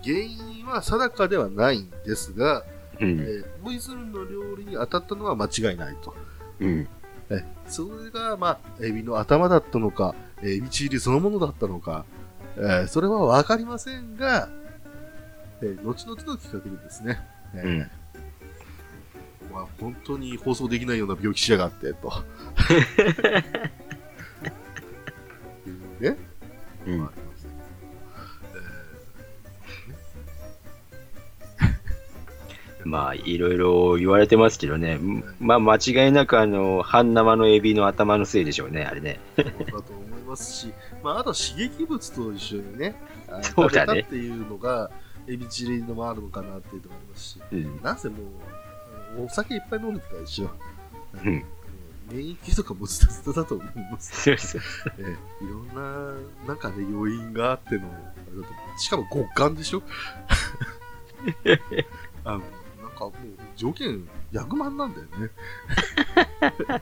[0.04, 2.64] 原因は定かではないんですが、
[3.00, 3.20] えうん。
[3.20, 6.16] ー、モイズルの料理に当たったのは間違いないと。
[6.60, 6.88] うん。
[7.32, 10.14] えそれが、まあ、エビの頭だったのか、
[10.44, 12.06] エビチリそのものだったのか、
[12.58, 14.50] えーそれはわかりませんが、
[15.62, 17.20] えー後々の企画でですね、
[17.54, 17.92] えーうん
[19.52, 22.12] まあ、本当に放送できないような病気しやがって、と。
[26.00, 26.18] ね、
[26.88, 27.10] うん。
[32.84, 34.96] まあいろいろ言われてますけどね。
[34.96, 39.20] んまあ、間違いなく、あの、半生のエビの頭のせいでしょうね、あれね。
[40.32, 40.74] ますし、
[41.04, 42.96] まあ、あと刺激物と一緒にね、
[43.28, 44.90] あのそう食べたっていうのが、
[45.28, 47.82] エビチリのもあるのかなっていうのもありますし、うん。
[47.82, 48.20] なんせもう、
[49.16, 50.50] あのお酒いっぱい飲んでたでしょ。
[51.24, 51.46] うん。
[52.12, 54.22] 免疫とかもズタズタだと思います。
[54.24, 54.62] そうそう。
[55.00, 57.90] ええいろんな、なんかね、要因があっての、あ
[58.34, 59.84] れだと思うしかも極寒でしょ
[62.26, 63.14] あの、なんかもう、
[63.56, 65.30] 条件、100万なんだよね。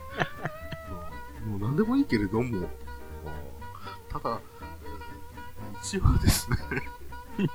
[1.46, 2.68] もう、もう何でもいいけれども、
[4.10, 4.40] ただ、
[5.82, 6.56] 一応ですね、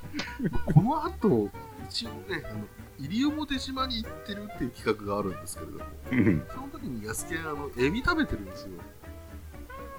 [0.74, 1.49] この後、
[1.89, 2.66] 一応ね、あの、
[2.97, 6.47] 西表島に行ってるっていう企画があるんですけれども、うん。
[6.49, 8.70] その時に安健、あの、エビ食べてるんですよ。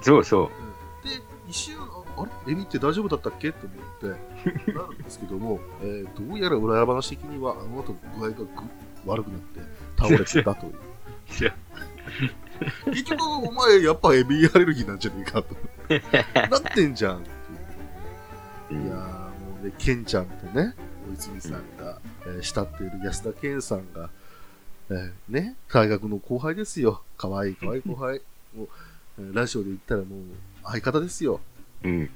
[0.03, 0.51] そうそ
[1.05, 1.11] で、
[1.49, 2.53] 一瞬、ああれ？
[2.53, 3.53] エビって大丈夫だったっけ？
[3.53, 8.49] と思って、なるんですけども、 えーどうやら裏話的には、あの後具合がぐ
[9.05, 9.61] 悪くなって
[9.97, 10.75] 倒れてたという。
[12.87, 15.55] 結局、お前、やっぱエビアレルギーなんじゃねえかと。
[16.51, 17.31] なってんじゃんって
[18.73, 18.75] う。
[18.75, 18.87] いう。
[18.87, 20.75] いやー、もうね、ケンちゃんとね、
[21.11, 24.11] お泉さんが、えー慕っている安田健さんが、
[24.91, 27.03] えーね、大学の後輩ですよ。
[27.17, 28.21] かわいいかわいい後輩。
[28.57, 28.69] もう
[29.19, 30.21] えーラジオで言ったらもう、
[30.65, 31.41] 相方ですよ。
[31.85, 32.11] うん。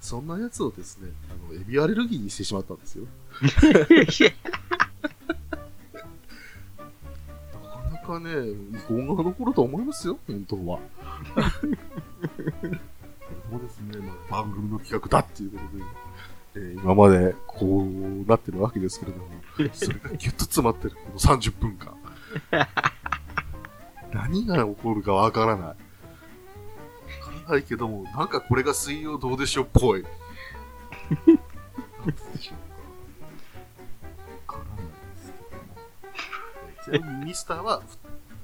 [0.00, 3.04] そんなやつをですね、あの、エビアレルギーにしてしまったんですよ。
[8.10, 10.78] かね、遺恨が残ると思いますよ、本当は。
[13.50, 15.84] そうですね、まあ、番組の企画だっていうことで、
[16.56, 19.26] えー今までこうなってるわけですけれども、
[19.72, 21.94] それがギュッと詰まってるこの30分間。
[24.12, 25.66] 何が起こるかわからない。
[25.68, 25.76] わか
[27.46, 30.02] らないけども、なんかこれが水曜どうでしょうっぽい。
[30.02, 32.58] なんででしょう
[36.84, 37.82] ちなみにミスターは、ふ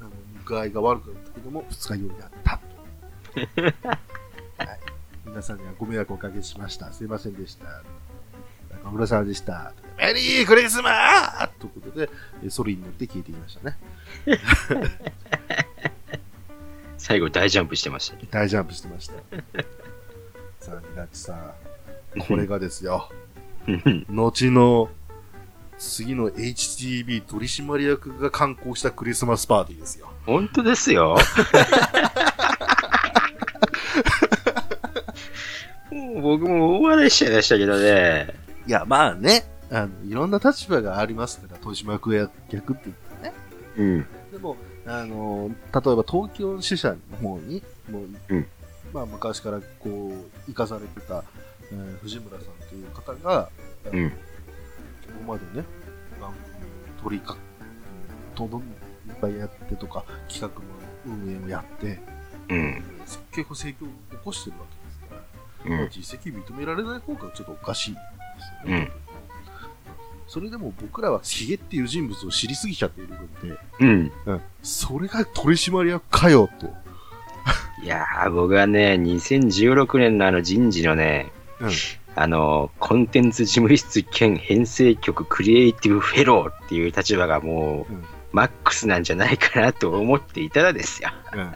[0.01, 0.11] あの
[0.45, 3.87] 具合が悪くなったけども、二日酔いだったと。
[4.65, 4.79] はい。
[5.25, 6.93] 皆さんにはご迷惑をおかけしました。
[6.93, 7.83] すいませんでした。
[8.71, 9.73] 中村さんでした。
[9.99, 10.91] メリークリスマ
[11.47, 12.11] スということで、
[12.43, 13.79] えーソリに乗って消えていきましたね。
[16.99, 18.23] 最後大ジャンプしてましたね。
[18.31, 19.15] 大ジャンプしてました。
[20.61, 22.21] さあ、ニナッチさん。
[22.21, 23.11] これがですよ。
[23.67, 24.91] うん後の、
[25.79, 30.09] 次の HTB 取締役が観光したクリスマスパーティーですよ。
[30.25, 31.17] 本当ですよ。
[35.91, 38.35] も う僕も大笑いしちゃいましたけどね。
[38.67, 43.37] いや、まあね、あの、いろんな立場がありますから、取締役や逆って言ったらね。
[43.77, 44.07] うん。
[44.33, 44.57] でも、
[44.87, 45.55] あの、例
[45.93, 48.47] えば東京支社の方に、もう、うん
[48.93, 50.15] まあ昔からこう、
[50.47, 51.23] 生かされてた、
[51.71, 53.49] えー藤村さんという方が、
[53.93, 54.13] うん
[55.07, 55.67] ここまでね、
[56.21, 57.37] 番組を取りか、
[58.35, 60.67] とどんいっぱいやってとか、企画の
[61.07, 61.99] 運営をやって、
[62.49, 62.83] うん。
[63.33, 65.07] 結構盛況を起こしてるわけですか
[65.69, 65.89] ら、うんまあ。
[65.91, 68.01] 実績認められない方がちょっとおかしいで
[68.65, 68.91] すよね。
[70.29, 73.19] それでも僕らはヒゲっていう人物を知りすぎちゃっているの
[73.55, 74.13] で、うん。
[74.27, 76.67] うん、それが取締役かよと。
[77.83, 81.31] いやー、僕はね、2016年のあの人事のね、
[81.61, 81.71] うん
[82.17, 91.09] あの、コンテンツ事務室兼編成局クリエイティブフェローっていう立場がもう、うんマックスなんじゃないかなと思っていたらですよ。
[91.33, 91.53] うん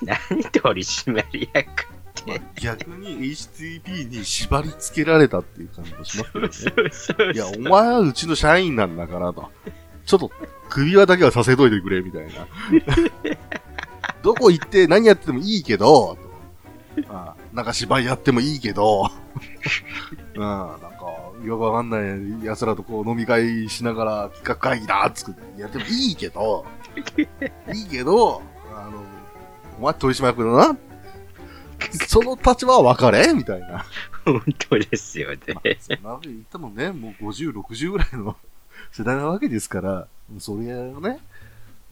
[0.00, 1.86] 何取締役
[2.26, 6.90] まあ、逆に HTP に縛り付けられたっていう感じもしますけどね。
[6.92, 9.50] そうそういや、お前はうちの社員なんだからと。
[10.06, 10.30] ちょっと、
[10.68, 12.46] 首輪だけはさせといてくれ、みたいな。
[14.22, 16.16] どこ行って何やってもいいけど、
[16.96, 19.10] とあなんか芝居やってもいいけど、
[20.34, 20.86] うん、なんか、
[21.44, 21.98] よくわかんな
[22.42, 26.64] い奴らとこう飲み会しながら企画会議だっつってやってもいいけど、
[27.74, 28.42] いいけど、
[28.74, 29.02] あの、
[29.78, 30.76] お前取締役だな。
[32.06, 33.32] その立場は分かれ？
[33.34, 33.84] みたいな。
[34.24, 34.40] 本
[34.70, 35.38] 当ですよね。
[35.52, 38.36] まあ、そんなわけ言ってもね、もう50、60ぐらいの
[38.92, 40.06] 世代なわけですから、
[40.38, 41.18] それがね、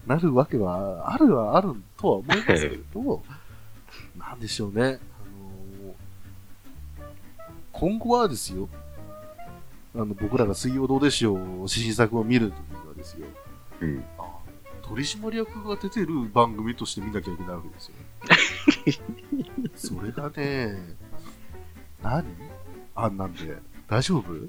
[0.06, 3.22] なるわけは、あるはあるとは思いますけれど、
[4.16, 4.98] なんでしょうね、あのー
[7.80, 8.68] 今後はですよ、
[9.94, 13.26] あの、僕らが水曜どうでしょう、新作を見るときにはですよ、
[13.80, 14.04] うん。
[14.18, 14.22] あ
[14.82, 17.94] 取締役が出てる番組として見なきゃいけないわけですよ。
[19.98, 20.76] それがね、
[22.02, 22.26] 何？
[22.94, 23.56] あんなんで、
[23.88, 24.24] 大丈夫？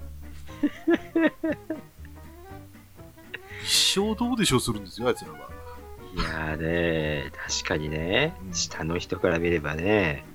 [3.63, 5.37] 一生どうでしょうするんですよ、あいつらは。
[6.13, 8.35] いやーね、確かにね。
[8.45, 8.53] う、ん。
[8.53, 10.25] 下の人から見ればね、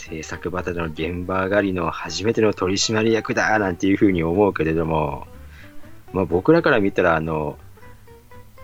[0.00, 5.26] 制作バトルの現場上がりの初めての取締役だなんていうふうに思うけれども、
[6.14, 7.58] まあ僕らから見たら、あの、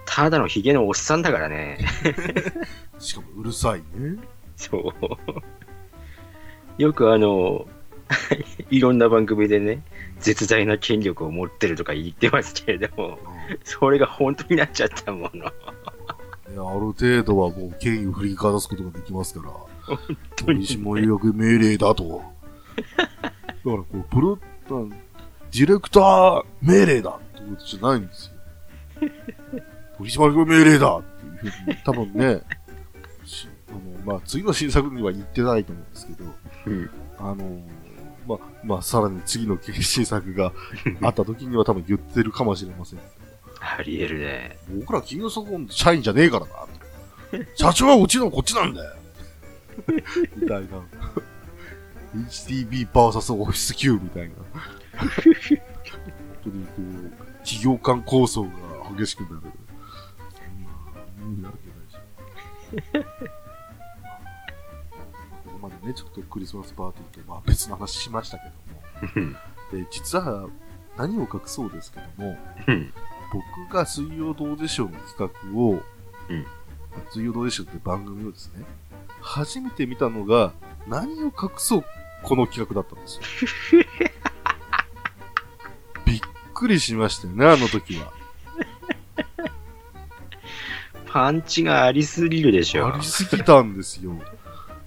[0.07, 1.79] ただのヒゲのおっさんだからね。
[2.99, 4.19] しかもうるさいね。
[4.57, 4.95] そ
[6.79, 6.83] う。
[6.83, 7.67] よくあの、
[8.71, 9.83] いろんな番組でね、
[10.19, 13.19] 絶大な権力を持ってるとか言ってますけれども、
[13.63, 15.47] それが本当になっちゃったもの。
[15.49, 15.51] あ
[16.49, 19.76] る程度はもう権威を振りかざすことができますから、
[20.37, 22.23] 取締役命令だと。
[22.77, 24.39] だからこう、プロ、
[25.53, 28.33] ディレクター命令だってことじゃないんですよ。
[29.99, 31.03] 取締役命令だっ
[31.41, 32.43] ていうふうに、多分ね、
[33.25, 36.25] しあの、まあ、次の新作には言ってないと思うんですけど、
[36.67, 37.61] うんあの、
[38.27, 40.53] まあ、まあ、さらに次の新作が
[41.03, 42.99] あった時には多分言ってるかもしれません。
[43.61, 44.59] ありえるね。
[44.69, 46.53] 僕らキングソコン社員じゃねえからな。
[47.55, 48.95] 社長はうちのこっちなんだよ。
[50.37, 50.83] みたいな。
[52.29, 54.35] HTB バーサスオフィス Q みたいな。
[54.97, 55.15] 本
[56.45, 56.85] 当にこう、
[57.45, 58.51] 企業間構想が
[58.97, 59.37] 激しくなる。
[59.37, 59.43] そん
[60.63, 63.07] な、意味なわけないし。
[65.45, 68.45] ここまでね、ちょっとクリスマスパーティーと、まあ別の話しましたけ
[69.21, 69.33] ども。
[69.73, 70.49] で、実は
[70.97, 72.93] 何を隠そうですけども、うん
[73.33, 75.83] 僕が水曜どうでしょうの企画を、
[76.29, 76.47] うん
[77.13, 78.65] 水曜どうでしょうって番組をですね、
[79.27, 80.53] 初めて見たのが、
[80.87, 81.85] 何を隠そう、
[82.23, 83.83] この企画だったんですよ。
[86.07, 86.21] びっ
[86.55, 88.13] くりしましたよね、あの時は。
[91.07, 92.99] パンチがありすぎるでしょあ。
[92.99, 94.13] りすぎたんですよ。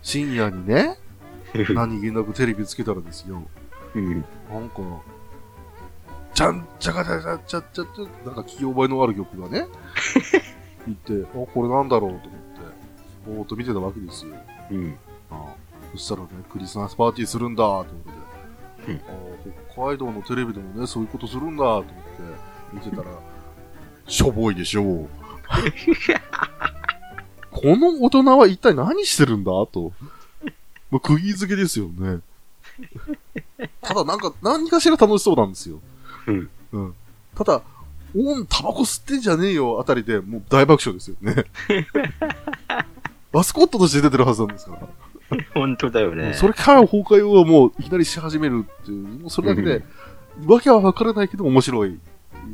[0.01, 0.97] 深夜にね、
[1.73, 3.43] 何気なくテレビつけたらですよ、
[3.93, 4.81] うんなんか、
[6.33, 9.67] ちゃんちゃかちゃちゃちゃちゃって、なんか聞き覚えのある曲がね、
[10.87, 12.48] いて、あ、これなんだろうと思って、
[13.25, 14.35] ぼーっと見てたわけですよ。
[14.71, 14.97] うん
[15.31, 15.55] あ
[15.91, 18.11] そしたらね、クリスマスパーティーするんだってこ
[18.85, 19.11] とで、あ
[19.73, 21.91] 北海道のテレビでもね、そういうことするんだと思って、
[22.73, 23.05] 見てたら、
[24.07, 25.09] しょぼいでしょう。
[27.51, 29.91] この大人は一体何してるんだと。
[30.91, 32.19] もう釘付けですよね。
[33.81, 35.79] ただなんか、何かしら楽しそうなんですよ。
[36.27, 36.49] うん。
[36.71, 36.95] うん。
[37.35, 37.61] ただ、
[38.15, 41.45] おん、タバコ吸ってんじゃねえよ、あたりで、もう大爆笑ですよね。
[43.31, 44.87] マスコットとして出てるはずなんですから。
[45.53, 46.33] 本当だよね。
[46.33, 49.83] それから崩壊をもういきなりし始めるっていう、もうそれだけで、
[50.45, 51.99] わけはわからないけど面白い。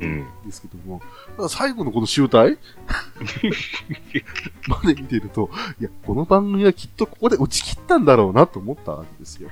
[0.01, 1.01] うんですけども、
[1.37, 2.57] ただ最後のこの集大
[4.67, 5.49] まで見てると、
[5.79, 9.49] いや、この番組はきっとここで打ち切ったんだろうなと思ったわけですよ。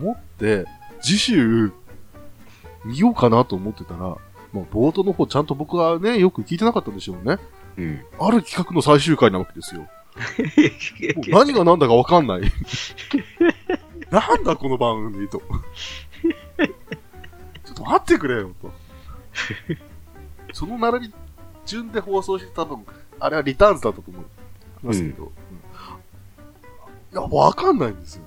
[0.00, 0.64] 思って、
[1.02, 1.72] 次週、
[2.84, 4.16] 見ようかなと思ってたら、ま
[4.54, 7.38] あ、冒頭の方ちゃんと僕はね、よく聞いてなかったんでしょうね。
[7.76, 8.04] うん。
[8.18, 9.88] ある企画の最終回なわけですよ。
[11.28, 12.42] 何が何だかわかんない。
[14.10, 15.40] なんだこの番組と。
[17.64, 18.72] ちょっと待ってくれよと。
[20.52, 21.14] その並び
[21.64, 22.84] 順で放送して多分、
[23.18, 24.24] あれはリターンズだったと思い
[24.82, 25.24] ますけど。
[25.24, 25.32] うん
[27.12, 28.22] いや、わかんないんですよ。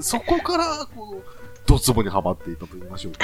[0.00, 1.24] そこから、こう、
[1.66, 3.20] ドツボにはまっていたと言いましょうか。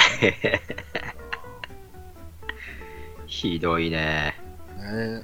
[3.27, 4.35] ひどいね。
[4.81, 5.23] ねえ。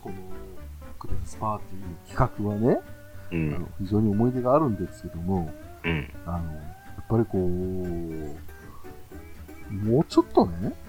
[0.00, 0.16] この、
[0.98, 2.88] クリスマスパーティーの企画はね、あ
[3.32, 3.50] うん。
[3.50, 5.50] の非常に思い出があるんですけども、
[5.84, 6.10] うん。
[6.26, 6.60] あの、や
[7.00, 7.38] っぱりこう、
[9.74, 10.74] もうちょっとね、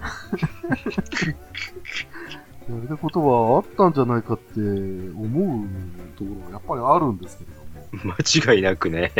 [2.68, 5.68] やりたいことはあったんじゃないかって思う
[6.16, 9.12] ところがやっぱりあるんですけれども、間違いなくね。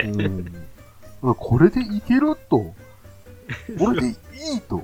[1.22, 2.74] うん、これでいけると、
[3.78, 4.12] これでい
[4.56, 4.82] いと、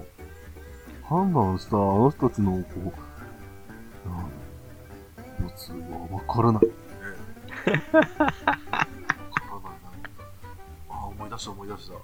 [1.08, 2.80] 判断したあの人たちの、こう、
[5.40, 5.76] うん、やつは
[6.10, 6.70] わからない、ね。
[7.92, 8.20] わからない。
[10.88, 11.94] あ、思い出した思い出した。
[11.94, 12.02] こ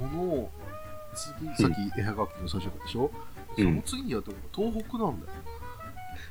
[0.00, 0.50] の、
[1.14, 3.28] 次、さっき絵はがきの最初でしょ、うん
[3.58, 5.32] その次にやったのが東北なんだよ。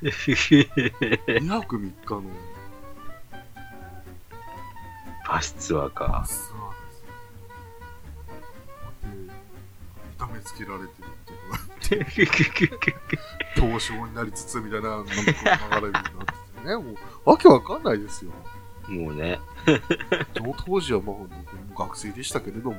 [0.00, 2.22] 2泊3日の
[5.28, 6.24] バスツアーか。
[6.26, 6.67] ツアー
[10.18, 11.58] 痛めつけられてるとこが、
[13.56, 15.24] 凍傷になりつつみたいな、なんかこう
[15.74, 16.10] 流れになって
[16.62, 18.32] てね、もう、わけわかんないですよ。
[18.88, 19.38] もうね。
[20.36, 22.76] その当時はもう僕も学生でしたけれども、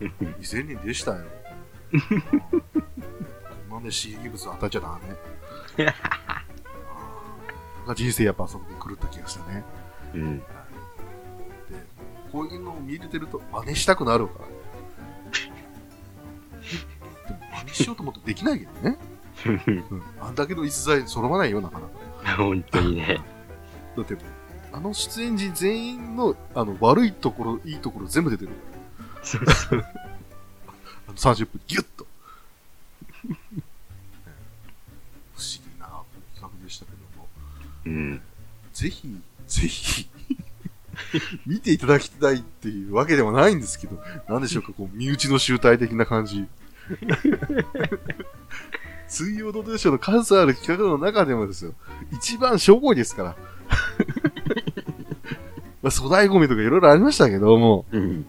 [0.00, 1.18] 2000年でしたよ。
[1.18, 1.28] うん
[3.68, 4.98] こんなね、刺激物当たっちゃダ
[5.76, 5.84] メ。
[7.94, 9.64] 人生やっぱそこで狂った気がしたね。
[10.14, 10.38] うん。
[10.38, 10.44] で、
[12.32, 14.46] こういうのを見れてると真似したくなるから。
[14.46, 14.52] で
[17.68, 18.98] も真似しようと思ってできないけどね。
[19.46, 20.02] うん。
[20.20, 22.36] あんだけの逸材揃わないよ、なかなか。
[22.36, 23.20] 本当にね。
[23.96, 24.16] だって、
[24.72, 28.50] あの出演陣全員のあの悪いところ、いいところ全部出てる。
[29.22, 29.84] そうそう。
[31.08, 32.06] あの30分ギュッと。
[35.34, 35.86] 不思議な
[36.34, 37.28] 企画でしたけども、
[37.86, 38.20] うん。
[38.72, 40.08] ぜひ、ぜひ、
[41.46, 46.46] 見ていただきたいっていうわけでもないんですけど、なんでしょうか、こう、身内の集大的な感じ。
[49.08, 51.72] 水曜どうでしょうの数ある企画の中でもですよ、
[52.12, 53.36] 一番しょぼいですから。
[55.80, 58.26] まあ、粗大ゴミとかいろいろありましたけども、うん。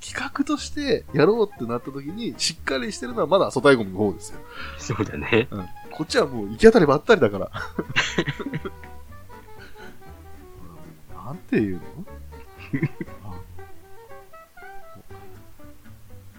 [0.00, 4.38] 企画としてやろうってなった時に、しっかりしてるのはまだ粗大ゴミの方ですよ。
[4.78, 5.48] そうだね。
[5.90, 7.50] こっちはもう行き当たりばったりだから。
[11.14, 11.82] なんていうの？
[13.24, 13.34] あ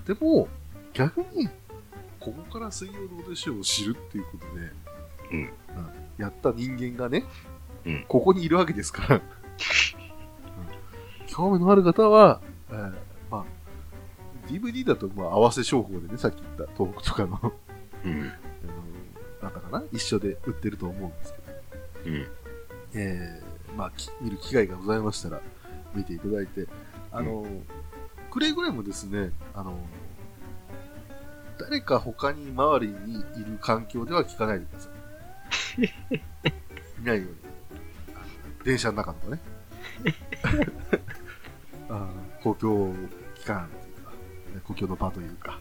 [0.06, 0.48] でも、
[0.94, 1.48] 逆に、
[2.22, 4.72] ここから水曜どうでしょうを知るっていうことで、
[5.32, 5.50] うん。
[6.18, 7.26] やった人間がね、
[7.84, 8.06] うん。
[8.08, 9.22] ここにいるわけですから、うん。
[11.28, 12.94] 興味のある方は、えー
[13.32, 13.46] まあ、
[14.48, 17.54] DVD だとまあ合わせ商法でね、さっき言った東北とかの
[18.06, 18.12] うん。
[18.12, 18.30] あの
[19.42, 21.34] なんだかな一緒で売ってると思うんです
[22.04, 22.28] けど、うん。
[22.94, 25.42] えー、まあ、き見る機会がございましたら、
[25.96, 26.68] 見ていただいて、
[27.12, 27.46] あの、
[28.30, 29.80] くれぐれもですね、あの、
[31.62, 34.90] 誰か他に周りにいる環境では聞かないでくださ
[35.78, 35.84] い。
[37.02, 37.36] いないように。
[38.64, 39.42] 電車の中とかね。
[41.90, 42.10] あの
[42.42, 42.96] 公共
[43.36, 44.18] 機関というか、ね
[44.64, 45.60] 公共の場というか、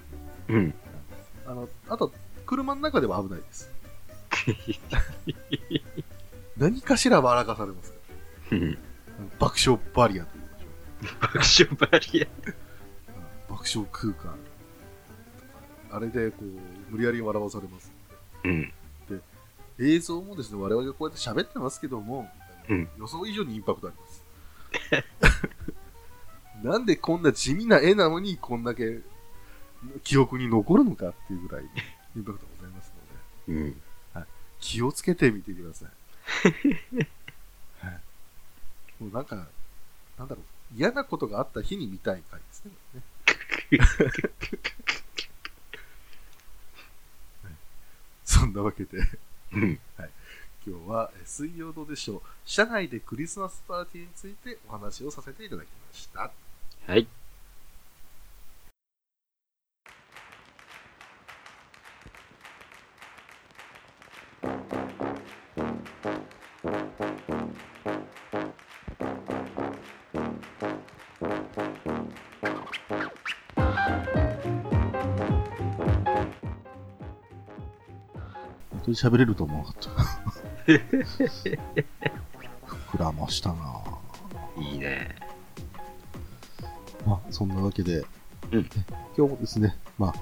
[0.48, 0.74] うん。
[1.46, 2.12] あの、あと、
[2.46, 3.70] 車の中では危ないです。
[6.56, 7.98] 何かしら笑かされますか
[8.52, 8.78] らうん。
[9.38, 10.46] 爆笑バリアと言い
[11.34, 12.24] ましょ爆笑バリア。
[12.24, 12.28] う。
[13.50, 14.49] 爆笑空間。
[15.92, 16.44] あれで、こう、
[16.90, 17.92] 無理やり笑わされます。
[18.44, 18.72] うん。
[19.78, 22.30] 映像もですね、我々がこうやって喋ってますけども、
[22.68, 24.24] うん予想以上にインパクトあります。
[26.62, 29.00] なんでこんな地味な絵なのに、こんだけ
[30.04, 31.64] 記憶に残るのかっていうぐらい、
[32.16, 32.92] インパクトがございます
[33.48, 33.82] ので、うん。
[34.60, 35.88] 気をつけてみてください。
[37.86, 38.00] はい。
[39.02, 39.48] もうなんか、
[40.18, 40.44] なんだろう、
[40.76, 42.72] 嫌なことがあった日に見たい回ですね。
[43.72, 43.78] ね
[47.42, 47.54] はい
[48.24, 48.98] そんなわけで、
[49.52, 49.80] うん。
[50.66, 52.22] 今日はえ水曜どうでしょう。
[52.44, 56.30] 社内でクリスマスパーティーについてお話をさせていただきました。
[56.86, 57.06] はい。
[78.94, 79.90] 喋れると思わなかった。
[82.96, 84.62] 膨らましたなぁ。
[84.62, 85.16] いいね。
[87.06, 88.04] まあ、そんなわけで、
[88.52, 88.68] うんね
[89.16, 90.14] 今日もですね、まあ、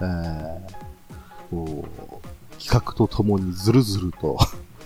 [0.00, 4.38] えー、こう、企画とともにずるずると、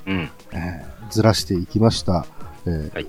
[0.07, 0.31] うん。
[0.53, 2.27] えーずらしていきました。
[2.67, 3.07] えーはい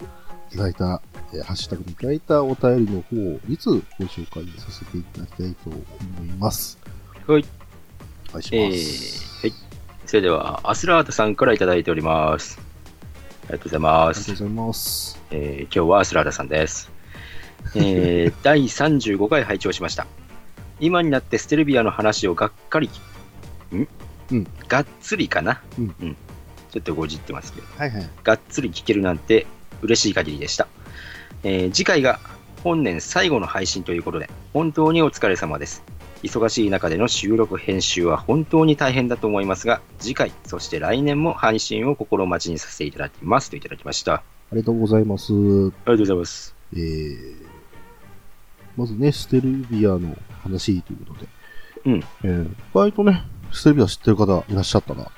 [0.51, 1.01] いただいた、
[1.33, 5.79] えーハッシュタグにいただいたお便りの方を、いつご紹介させていただきたいと思
[6.23, 6.77] います。
[7.27, 7.45] はい。
[8.29, 9.25] お願いしえます。
[9.25, 9.28] ー、はい。
[10.09, 12.59] それでは、アスラータさんからいただいております。
[13.43, 14.49] ありがとうございますありがとう。
[14.49, 15.21] ございます。
[15.29, 16.91] えー今日はアスラータさんです。
[17.75, 20.07] えー 第35回拝聴しました。
[20.79, 22.89] 今になってステルビアの話をがっかり、
[23.71, 23.87] ん
[24.31, 26.15] うんがっつりかな、うん
[26.71, 28.09] ちょっとごじってますけど、はいはい。
[28.23, 29.45] がっつり聞けるなんて
[29.83, 30.67] 嬉しい限りでした。
[31.43, 32.19] えー次回が
[32.63, 35.83] 本年最後の配信ということで、本当にお疲れ様です。
[36.23, 44.15] 忙しい中での収録編集は本当に大変だと思いますが、次回、そして来年も配信を心待ちにさせていただきますといただきました。
[44.15, 45.31] あありがとうございます。
[45.31, 46.55] りがとうございます。
[46.73, 47.35] えー、
[48.75, 51.27] まずね、ステルビアの話ということで。
[51.85, 52.03] うん。
[52.23, 55.11] えー、意外とね、ステルビア知ってる方いらっしゃったな。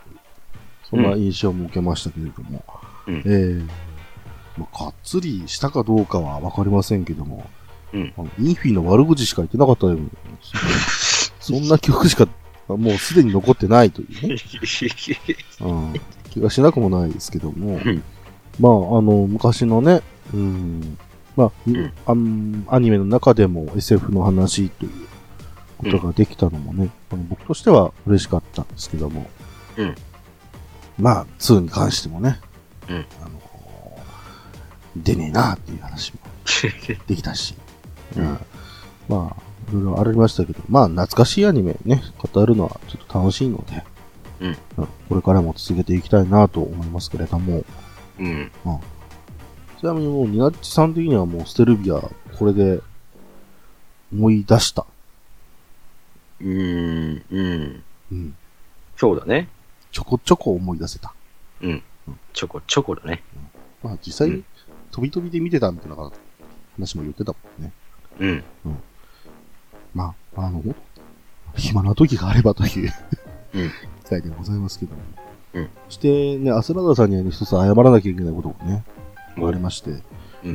[0.90, 2.64] そんな印象も受けましたけれども。
[3.08, 3.68] うんえー、
[4.58, 7.50] まあ、がっつりしたかどうかはわかりませんけども。
[7.94, 8.14] うん。
[8.40, 9.98] インフィの悪口しか言ってなかったよ。
[11.40, 12.28] そんな記憶しか、
[12.68, 14.36] もうすでに残ってないというね。
[15.62, 15.94] うん、
[16.30, 18.04] 気がしなくもないですけども、ん。
[18.60, 20.02] まあ、あの、昔のね、
[20.34, 20.98] えうん。
[21.36, 21.94] まあ、ん。
[22.06, 24.92] あんアニメの中でも SF の話という
[25.78, 29.30] ことができたのもね、あの僕としては嬉しかったんですけども。
[29.78, 29.96] うん。
[30.98, 32.40] まあ、2に関してもね、
[32.90, 33.06] うん。
[33.24, 33.42] あの
[34.96, 36.20] 出ねえなっていう話も
[37.08, 37.56] できたし、
[38.18, 38.40] うんうん
[39.10, 43.84] まあ、いろいろありましたけど、まあ、懐かしいアニメね、語るのはちょっと楽しいので、
[44.40, 44.58] うん
[45.10, 47.64] これからも続けていきたいなと思いますけれども、
[48.20, 48.52] うん。
[49.80, 52.02] ちなみにもう、ニナッチさん的にはもう、ステルビア、
[52.38, 52.82] これで、
[54.14, 54.86] 思い出した。
[56.40, 57.24] うーん。
[57.32, 57.84] うん。
[58.12, 58.36] うん。
[58.98, 59.48] そうだね。
[59.92, 61.14] ちょこちょこ思い出せた。
[61.62, 61.84] うん。
[62.34, 63.24] ちょこちょこだね。
[63.84, 64.46] まあ、実際、うん
[64.92, 66.12] 飛び飛びで見てたみたいな
[66.76, 67.72] 話も言ってたもんね。
[68.20, 68.44] うん。
[69.94, 70.64] まあ、あの、
[71.56, 72.94] 暇な時があればという、
[73.54, 73.72] うん。
[74.04, 75.02] 機会でございますけども。
[75.54, 75.70] うん。
[75.88, 78.84] そしてね、アスラダさんにはね、一つ謝らなきゃいけないことがね、
[79.38, 80.00] ありまして、うん。
[80.44, 80.48] え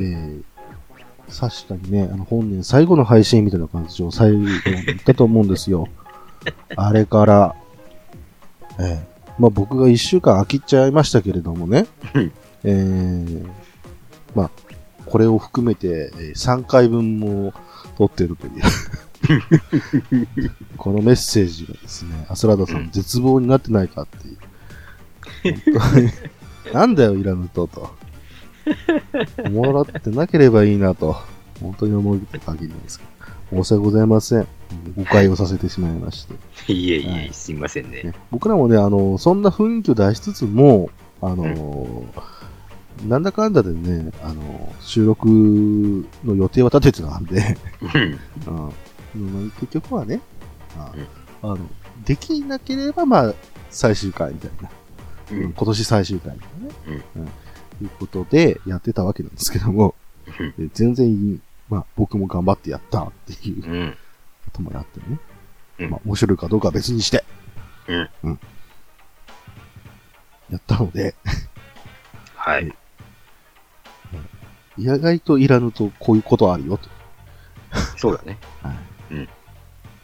[1.31, 5.89] ー、確かにね、あの、本年最後の配信みたいな感じを最後に言ったと思うんですよ。
[6.77, 7.55] あれから、
[8.79, 11.87] ええまあ僕が一週間飽きちゃいましたけれどもね。
[12.15, 12.33] うん、
[12.65, 13.47] えー、
[14.35, 14.51] まあ、
[15.07, 17.55] これを含めて、えー3回分も
[17.97, 18.53] 撮ってるという。
[20.77, 25.79] このメッセージがですね、アスラダさん絶望になってないかっていう。
[25.79, 26.11] 本当に、
[26.73, 27.91] なんだよ、いらぬと、と。
[29.51, 31.17] もらってなければいいなと、
[31.61, 33.17] 本当に思う限りですけど。
[33.63, 34.47] 申し訳ございません。
[34.97, 36.73] 誤解をさせてしまいまして。
[36.73, 38.03] いえいえ、はいすみませんね。
[38.03, 40.91] ね僕らもね、あの、そんな雰囲気を出しつつも、
[41.21, 42.05] あの、
[43.05, 45.29] なんだかんだでね、あの、収録
[46.25, 48.19] の予定は立ててたんで、うん。
[49.15, 50.21] うん、結局はね、
[50.77, 50.93] あ
[51.43, 51.59] うんあの、
[52.05, 53.35] できなければ、まあ、
[53.71, 54.71] 最終回みたいな。
[55.33, 56.67] うん今年最終回みたいな
[56.97, 57.03] ね。
[57.17, 57.29] うん
[57.83, 59.95] いうことで、やってたわけなんですけども、
[60.39, 63.97] うんえ全然、まあ、僕も頑張ってやったっていううん。
[64.47, 65.19] こともあってね。
[65.81, 67.23] うんまあ、面白いかどうかは別にして、
[67.89, 67.95] う
[68.31, 68.39] ん。
[70.51, 71.15] やったので、
[72.35, 72.75] はい。
[74.79, 76.89] 意外といらぬとこういうことあるよと。
[77.97, 78.39] そうだね。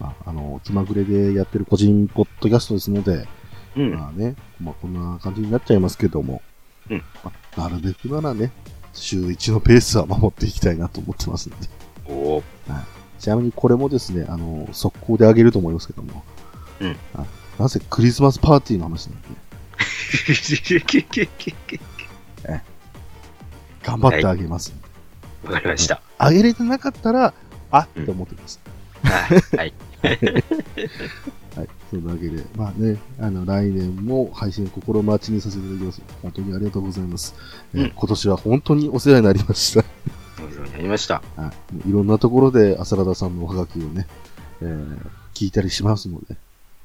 [0.02, 3.28] まあ、あの、気まぐれでやってる個人ポッドキャストですので、
[3.76, 3.94] うん。
[3.94, 6.42] まあね、まあこんな感じになっちゃいますけども、
[6.90, 7.02] うん。
[7.22, 8.50] まあ、なるべくならね、
[8.92, 11.68] 週1のペースは守っていきたいなと思ってますので。
[12.06, 12.42] おー。
[13.20, 16.24] ちなみにこれもですね、あの、速攻であげると思いますけども、
[16.80, 16.96] うん。
[17.14, 17.24] あ
[17.58, 19.28] なぜクリスマスパーティーの話なんで、
[23.83, 24.89] 頑張ってあげますんで。
[25.49, 26.01] わかりました。
[26.18, 27.35] あげれてなかったら、
[27.70, 28.61] あって思ってます。
[29.03, 29.57] はい。
[29.57, 29.74] はい。
[31.57, 31.68] はい。
[31.91, 36.03] それだけで、まあね、あの、来年も配信心待ちにさせていただきます。
[36.22, 37.35] 本当にありがとうございます。
[37.74, 39.85] えーうん今年は本当にお世話になりました。
[40.39, 41.22] お世話になりました。
[41.37, 41.53] は
[41.87, 41.89] い。
[41.89, 44.07] いろんなところで、浅田さんのおはがきをね、
[44.61, 44.99] えー
[45.35, 46.37] 聞いたりしますので、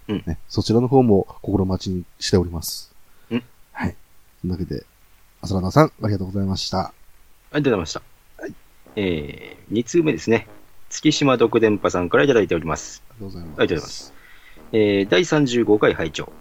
[0.07, 2.91] うんね、そちらの方も心待ちにしております。
[3.29, 3.43] うん
[3.73, 3.95] はい。
[4.41, 4.85] というわけで、
[5.41, 6.79] 浅田さん、ありがとうございました。
[6.79, 6.93] あ
[7.53, 8.01] りがとうございました。
[8.95, 10.47] えー、2通目ですね。
[10.89, 13.03] 月島独電波さんからいただいております。
[13.11, 13.59] ありがとうございます。
[13.59, 14.13] ありがとうございます。
[14.71, 16.31] えー、第35回拝聴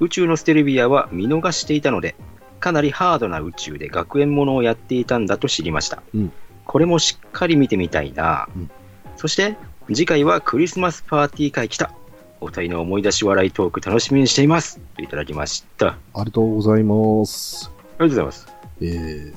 [0.00, 2.16] 宇宙のステルビアは見逃していたので、
[2.58, 6.02] かなりハードな宇宙で学園ものをやっていたんだと知りました。
[6.14, 6.32] うん
[6.64, 8.48] これもしっかり見てみたいな。
[8.56, 8.70] うん
[9.16, 9.56] そして、
[9.88, 11.92] 次回はクリスマスパーティー会来た。
[12.40, 14.80] お二人の思い出し笑いトーク楽しみにしています。
[14.96, 15.86] といただきました。
[15.88, 17.70] あありがとうございます。
[17.98, 18.46] りがとうございます。
[18.80, 19.34] えー、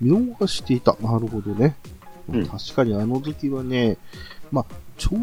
[0.00, 0.96] 見逃していた。
[1.00, 1.76] なるほどね。
[2.28, 3.96] うん確かにあの時はね、
[4.52, 5.16] まあ、超、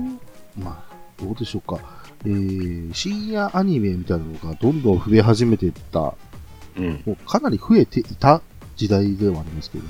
[0.58, 1.80] まあ、どうでしょうか。
[2.26, 6.16] えー、深夜アニメみたいなのがどんどん増え始めていった、
[6.78, 7.04] うん。
[7.06, 8.42] もうかなり増えていた
[8.76, 9.90] 時代ではありますけども、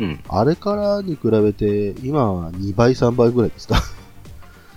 [0.00, 0.20] うん。
[0.28, 3.82] あれからに比べて、今は2倍、3倍ぐらいですか？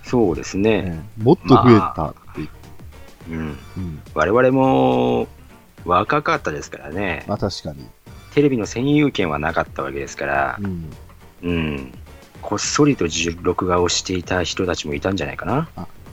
[0.02, 0.82] そうですね。
[0.82, 2.48] ね もっと増えたっていう。
[3.30, 3.38] うん。
[3.38, 4.02] うん。
[4.12, 5.26] 我々も
[5.84, 7.24] 若かったですからね。
[7.26, 7.86] まあ確かに。
[8.34, 10.90] テレビの占有権はなかったわけですからう、ん。
[11.42, 11.92] うん。
[12.42, 13.06] こっそりと
[13.42, 15.68] 録画をしていた人たちもいたんじゃないかな。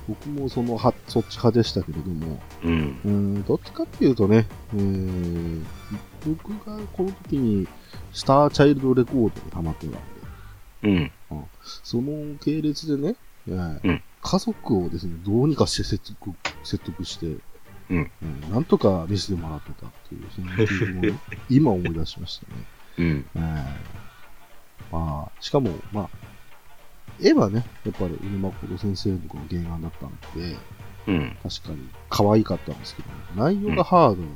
[0.07, 2.99] 僕もそのは、そっち派でしたけれども、うん。
[3.05, 5.63] うん、どっちかっていうとね、えー、
[6.25, 7.67] 僕がこの時に、
[8.13, 9.99] スターチャイルドレコードにハマってたんで、
[10.83, 11.11] うん。
[11.83, 13.15] その系列でね、
[13.47, 17.37] えーうん家族をですね、どうにかして説得説得して、
[17.95, 21.19] うんなんとか見せてもらってたっていう、その記憶もね
[21.49, 22.63] 今思い出しましたね。
[22.97, 23.25] うん。
[23.35, 23.65] えー
[24.91, 26.09] まあ、しかも、まあ、
[27.21, 30.09] 絵はね、やっぱり、犬誠先生のこの原案だったん
[30.39, 30.57] で、
[31.07, 31.37] うん。
[31.43, 33.01] 確かに可愛かったんですけ
[33.35, 34.31] ど、内容がハードだっ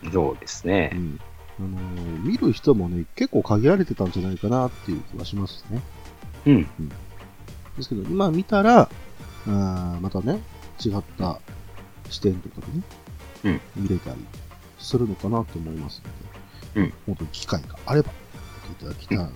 [0.00, 0.86] たんで、そうですうね。
[0.94, 1.20] ん。
[1.58, 5.82] あのー見る人もね、結構限られてたんじゃないかなっていう気はしますね。
[6.46, 6.62] うん。
[7.76, 10.40] ですけど、今見たら、あーまたね、
[10.82, 11.38] 違った
[12.10, 12.66] 視点とか
[13.44, 14.16] でね、見れたり
[14.78, 16.02] するのかなと思います
[16.74, 18.12] ので、うん本当に機会があれば、
[18.68, 19.32] 見ていただきたいなと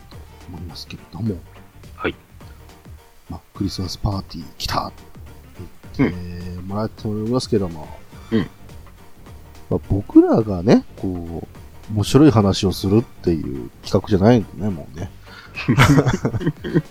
[0.48, 1.36] 思いますけれども、
[1.96, 2.14] はい。
[3.30, 4.92] まあ、クリスマスパーティー来たと
[5.98, 7.88] 言ってもらっておりますけども、
[8.30, 8.48] うん
[9.70, 11.46] まあ、僕らがね、こ
[11.90, 15.10] う、面白い話をするっていう企画じゃないんでね、もうね。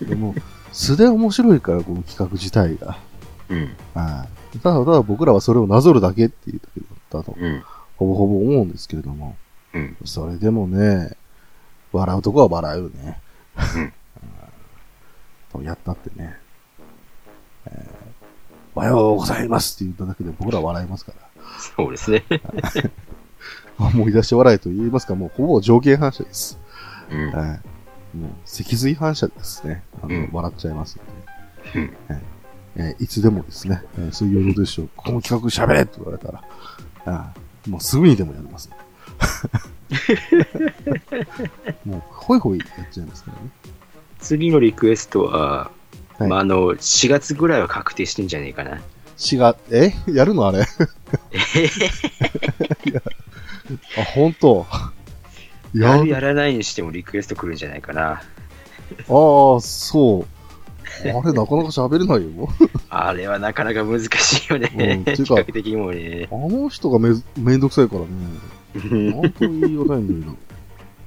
[0.00, 0.34] でも、
[0.72, 2.98] 素で面白いから、この企画自体が。
[3.48, 3.76] うん。
[3.94, 4.43] はい。
[4.62, 6.86] ただただ僕らはそれをなぞるだけっていうだけだ
[7.20, 7.62] ったと、うん。
[7.96, 9.36] ほぼほぼ思うんですけれども、
[9.72, 9.96] うん。
[10.04, 11.16] それでもね、
[11.92, 13.20] 笑うとこは笑うよね。
[13.76, 13.92] うん
[15.52, 16.36] とやったってね、
[17.66, 18.04] えー
[18.76, 21.42] おはようございますって言っただけで僕らは笑いますから。
[21.76, 22.24] そうですね。
[23.78, 26.58] 思い出して笑いと言いますか、もうほぼ条件反射です。
[27.08, 27.30] うん。
[27.30, 28.16] はい。
[28.16, 29.84] もう脊髄反射ですね。
[30.02, 31.04] あの、うん笑っちゃいますの
[31.72, 31.78] で。
[31.80, 31.96] うん。
[32.08, 32.33] えー
[32.98, 36.42] いつでもですね、えー水曜どうでしょう、 この企画喋れって言われたら、
[37.06, 38.70] あーもうすぐにでもやります、
[41.84, 43.50] もう、ほいほいやっちゃいますからね。
[44.18, 45.70] 次のリクエストは、
[46.18, 48.80] はいまあ、あの、4月ぐらいは確定してんじゃねえかな。
[49.16, 49.92] しが、え？
[50.08, 50.64] やるのあれ？
[53.98, 54.66] あ、本当？
[55.74, 58.12] やるやらないにしてもリクエスト来るんじゃないかな。
[58.12, 58.22] ああ、
[59.60, 60.26] そう。
[61.02, 62.48] あれ、なかなか喋れないよ。
[62.88, 64.70] あれはなかなか難しいよね。
[64.72, 66.28] うんていうか企画的にもね。
[66.30, 69.10] あの人がめ、めんどくさいからね。
[69.10, 70.36] なんとも言い難いんだ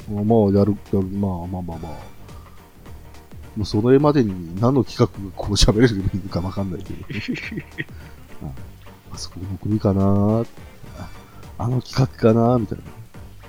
[0.07, 0.15] けど。
[0.15, 1.91] まあ、まあ、やる、やる、まあまあまあまあ。
[3.55, 6.99] もうそれまでに何の企画がこう喋れるのかわかんないけど。
[8.47, 8.51] あ
[9.13, 10.45] あそこの国かな
[10.99, 11.09] あ
[11.57, 12.83] あの企画かなみたいな。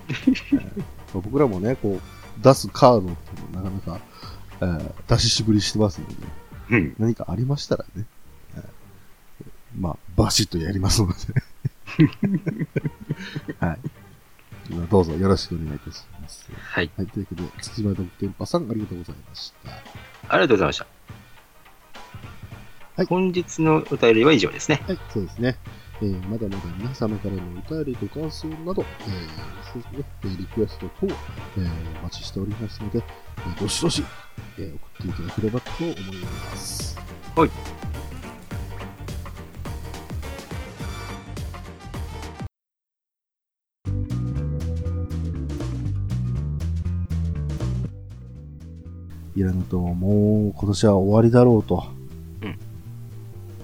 [0.09, 0.73] えー
[1.13, 4.05] 僕らもね、こう、出すカードっていうのはなかなか、
[4.61, 6.15] えー出し絞りしてますので、
[6.71, 6.95] うん。
[6.99, 8.05] 何かありましたらね、
[8.57, 8.65] えー
[9.79, 11.15] まあ、バシッとやりますので。
[13.61, 13.79] はい。
[14.91, 16.47] どうぞよろしくお願いいたします。
[16.55, 16.91] はい。
[16.97, 17.07] はい。
[17.07, 19.71] というわけで、土島の天パさん、ありがとうございました。
[19.71, 20.87] ありがとうございました。
[22.97, 24.83] はい本日のお便りは以上ですね。
[24.87, 25.57] はい、そうですね。
[26.03, 34.05] えーまだまだ皆様からのお便りご感想など、えーそうですね、えーリクエスト等、えーお待ちしておりますので、えーどしどし、
[34.59, 36.99] えー送っていただければと思います。
[37.37, 37.51] はい。
[49.37, 51.87] いらぬとももう今年は終わりだろうと
[52.43, 52.59] うん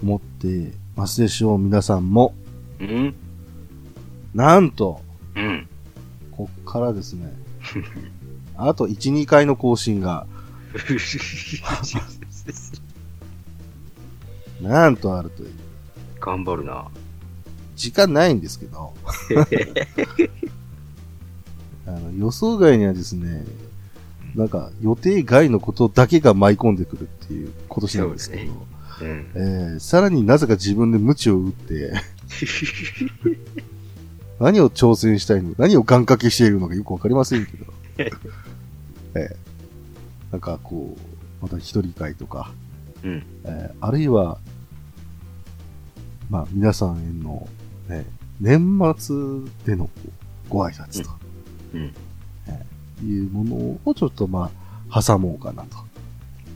[0.03, 2.35] 思ってますでしょう、皆さんも。
[2.79, 3.15] うん。
[4.33, 5.01] なんと、
[5.35, 5.69] うん。
[6.31, 7.33] こっからですね、
[8.57, 10.27] あと1、2回の更新が、
[14.61, 15.51] なんとあるという。
[16.21, 16.87] 頑張るな。
[17.77, 18.95] 時間ないんですけど、
[21.87, 23.45] あの予想外にはですね、
[24.35, 28.43] なんか予定外のことだけが舞い込んでくるっていう今年なんですけど、
[28.99, 29.27] そううん。
[29.35, 31.93] えーさらになぜか自分で鞭を打って、
[34.41, 37.67] 何を挑戦したいのか、何を願掛けしているのかよくわかりませんけど、
[39.15, 39.37] えー
[40.33, 42.53] なんかこう、また一人会とか、
[43.05, 43.23] うん。
[43.45, 44.39] えーあるいは、
[46.31, 47.49] まあ皆さんへの、
[47.89, 48.05] ね、
[48.41, 49.17] 年末
[49.65, 49.89] での
[50.49, 51.11] ご挨拶と、
[51.75, 51.93] うん。
[53.05, 53.55] いうもの
[53.85, 54.51] をちょっとま
[54.91, 55.77] あ挟もうかなと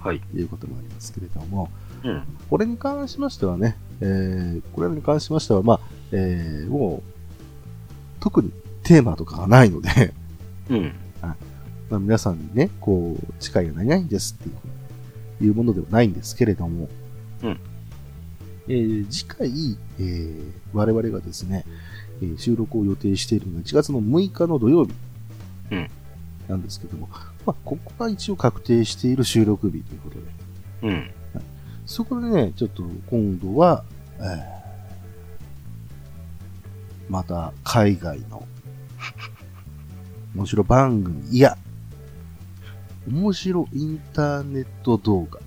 [0.00, 0.20] はい。
[0.34, 1.68] いうこともありますけれども、
[2.04, 2.22] うん。
[2.48, 5.80] これに関しましてはね、えー、これに関しましては、まあ、
[6.12, 7.12] えー、もう、
[8.20, 8.50] 特に
[8.84, 10.14] テーマとかがないので、
[10.70, 10.92] うん。
[11.90, 16.88] まあ、皆さんにね、こう、近いがないないんですっていういうものではないんですけれども、
[17.42, 17.60] うん。
[18.68, 19.48] えー次回、
[19.98, 21.64] えー我々がですね、
[22.20, 24.92] えー収録を予定しているのが1月の6日の土曜日。
[25.70, 25.90] うん。
[26.48, 27.08] なんですけども、
[27.46, 30.22] まあ、ここが一応確定している収録日ということで、
[30.82, 31.10] うん。
[31.86, 33.84] そこでね、ちょっと今度は、
[34.18, 34.58] えー
[37.08, 38.46] また海外の
[40.36, 41.56] 面白番組、いや、
[43.08, 45.40] 面白インターネット動画。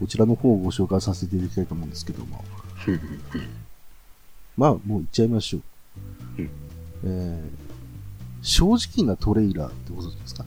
[0.00, 2.44] こちらの方をご紹介させていただきたいと思うんですけども。
[4.56, 5.58] まあ、もう言っちゃいましょ
[6.38, 6.42] う。
[6.42, 6.50] うん
[7.04, 7.62] えー
[8.44, 10.44] 正直なトレーラーってご存知ですか？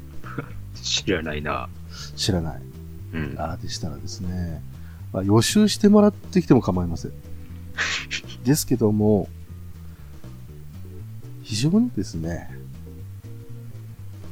[0.82, 1.68] 知らないな。
[2.16, 2.62] 知らない。
[3.12, 3.34] うん。
[3.38, 4.62] ああでしたらですね、
[5.12, 7.12] まあ、予習してもらってきても構いません。
[8.46, 9.28] ですけども、
[11.42, 12.48] 非常にですね、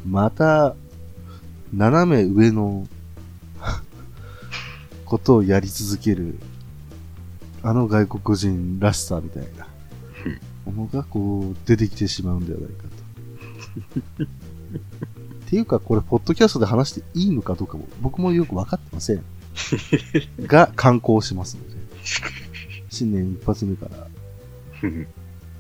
[0.06, 0.74] また、
[1.72, 2.86] 斜め上の
[5.04, 6.38] ことをやり続ける、
[7.62, 9.66] あの外国人らしさみたいな
[10.66, 12.84] ものがこう出てきてしまうんではないか
[14.18, 14.24] と。
[15.46, 19.22] っていうか、これ、ポッドキャストで話していいのかどうかも、僕もよく分かってません。
[20.46, 21.74] が、観光しますので。
[22.90, 24.08] 新年一発目から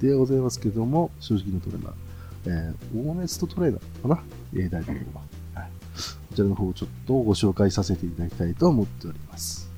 [0.00, 1.94] でございますけども、正直のトレーナー、
[2.46, 4.22] えー、オーネストトレーナーかな
[4.54, 5.22] えー、大体は、
[5.54, 5.70] はい。
[6.30, 9.70] こちらの方をちょっとご紹介させていただきたいと思っております。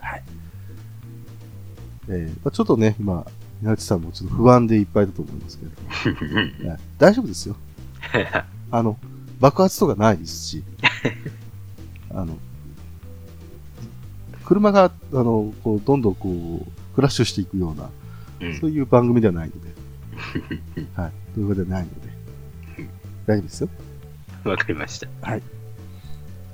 [0.00, 0.22] はい。
[2.08, 3.26] えー、まあちょっとね、今、
[3.62, 5.70] 稲内さんもちょっと不安でいっぱいだと思いますけど、
[6.68, 7.56] はい大丈夫ですよ。
[8.70, 8.98] あの、
[9.38, 10.64] 爆発とかないですし、
[12.10, 12.38] あの、
[14.44, 17.90] 車が、あの、こう、どんどんこう、クラッシュしていくような、
[18.40, 19.74] うんそういう番組ではないので、
[20.94, 21.12] はい。
[21.34, 22.08] そういうことではないので、
[23.26, 23.68] 大丈夫ですよ。
[24.48, 25.08] わかりました。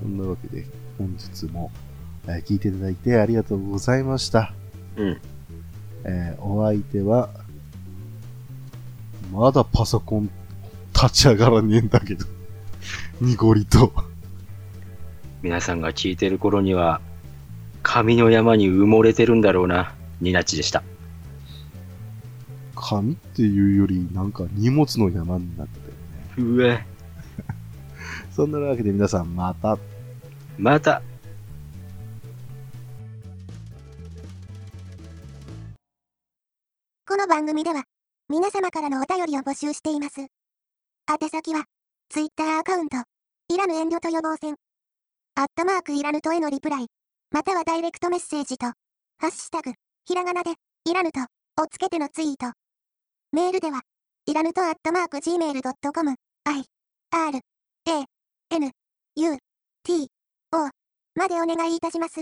[0.01, 0.67] そんなわけで、
[0.99, 1.71] 本日も、
[2.27, 4.53] えー聞いていただいてありがとうございました。
[4.97, 5.21] うん。
[6.05, 7.31] えーお相手は、
[9.33, 10.31] まだパソコン
[10.95, 12.25] 立ち上がらねえんだけど、
[13.21, 13.93] 濁りと、
[15.43, 17.01] 皆さんが聞いてる頃には、
[17.83, 20.83] 紙の山に埋もれてるんだろうな、ニナッチでした。
[22.75, 25.79] 紙っていうより、なんか荷物の山になって
[26.37, 26.55] たよね。
[26.57, 26.96] うえ。
[28.37, 29.79] そんなわけで皆さんまた。
[30.59, 31.01] また、
[37.09, 37.85] この番組では、
[38.29, 40.21] 皆様からのお便りを募集しています。
[40.21, 41.65] 宛先は、
[42.11, 42.99] ツイッターアカウント、
[43.49, 44.57] いらぬ遠慮と予防線、
[45.35, 46.89] アットマークいらぬとへのリプライ、
[47.31, 49.73] またはダイレクトメッセージと、ハッシュタグ、
[50.05, 50.51] ひらがなで、
[50.85, 51.21] いらぬと、
[51.63, 52.53] をつけてのツイート。
[53.33, 53.81] メールでは、
[54.27, 56.15] いらぬとアットマーク gmail.com、
[56.45, 56.65] i,
[57.13, 57.41] r,
[57.89, 58.16] a,
[58.51, 58.71] n,
[59.17, 59.39] u,
[59.83, 60.09] t,
[60.53, 60.71] o
[61.17, 62.15] までお願いいたします。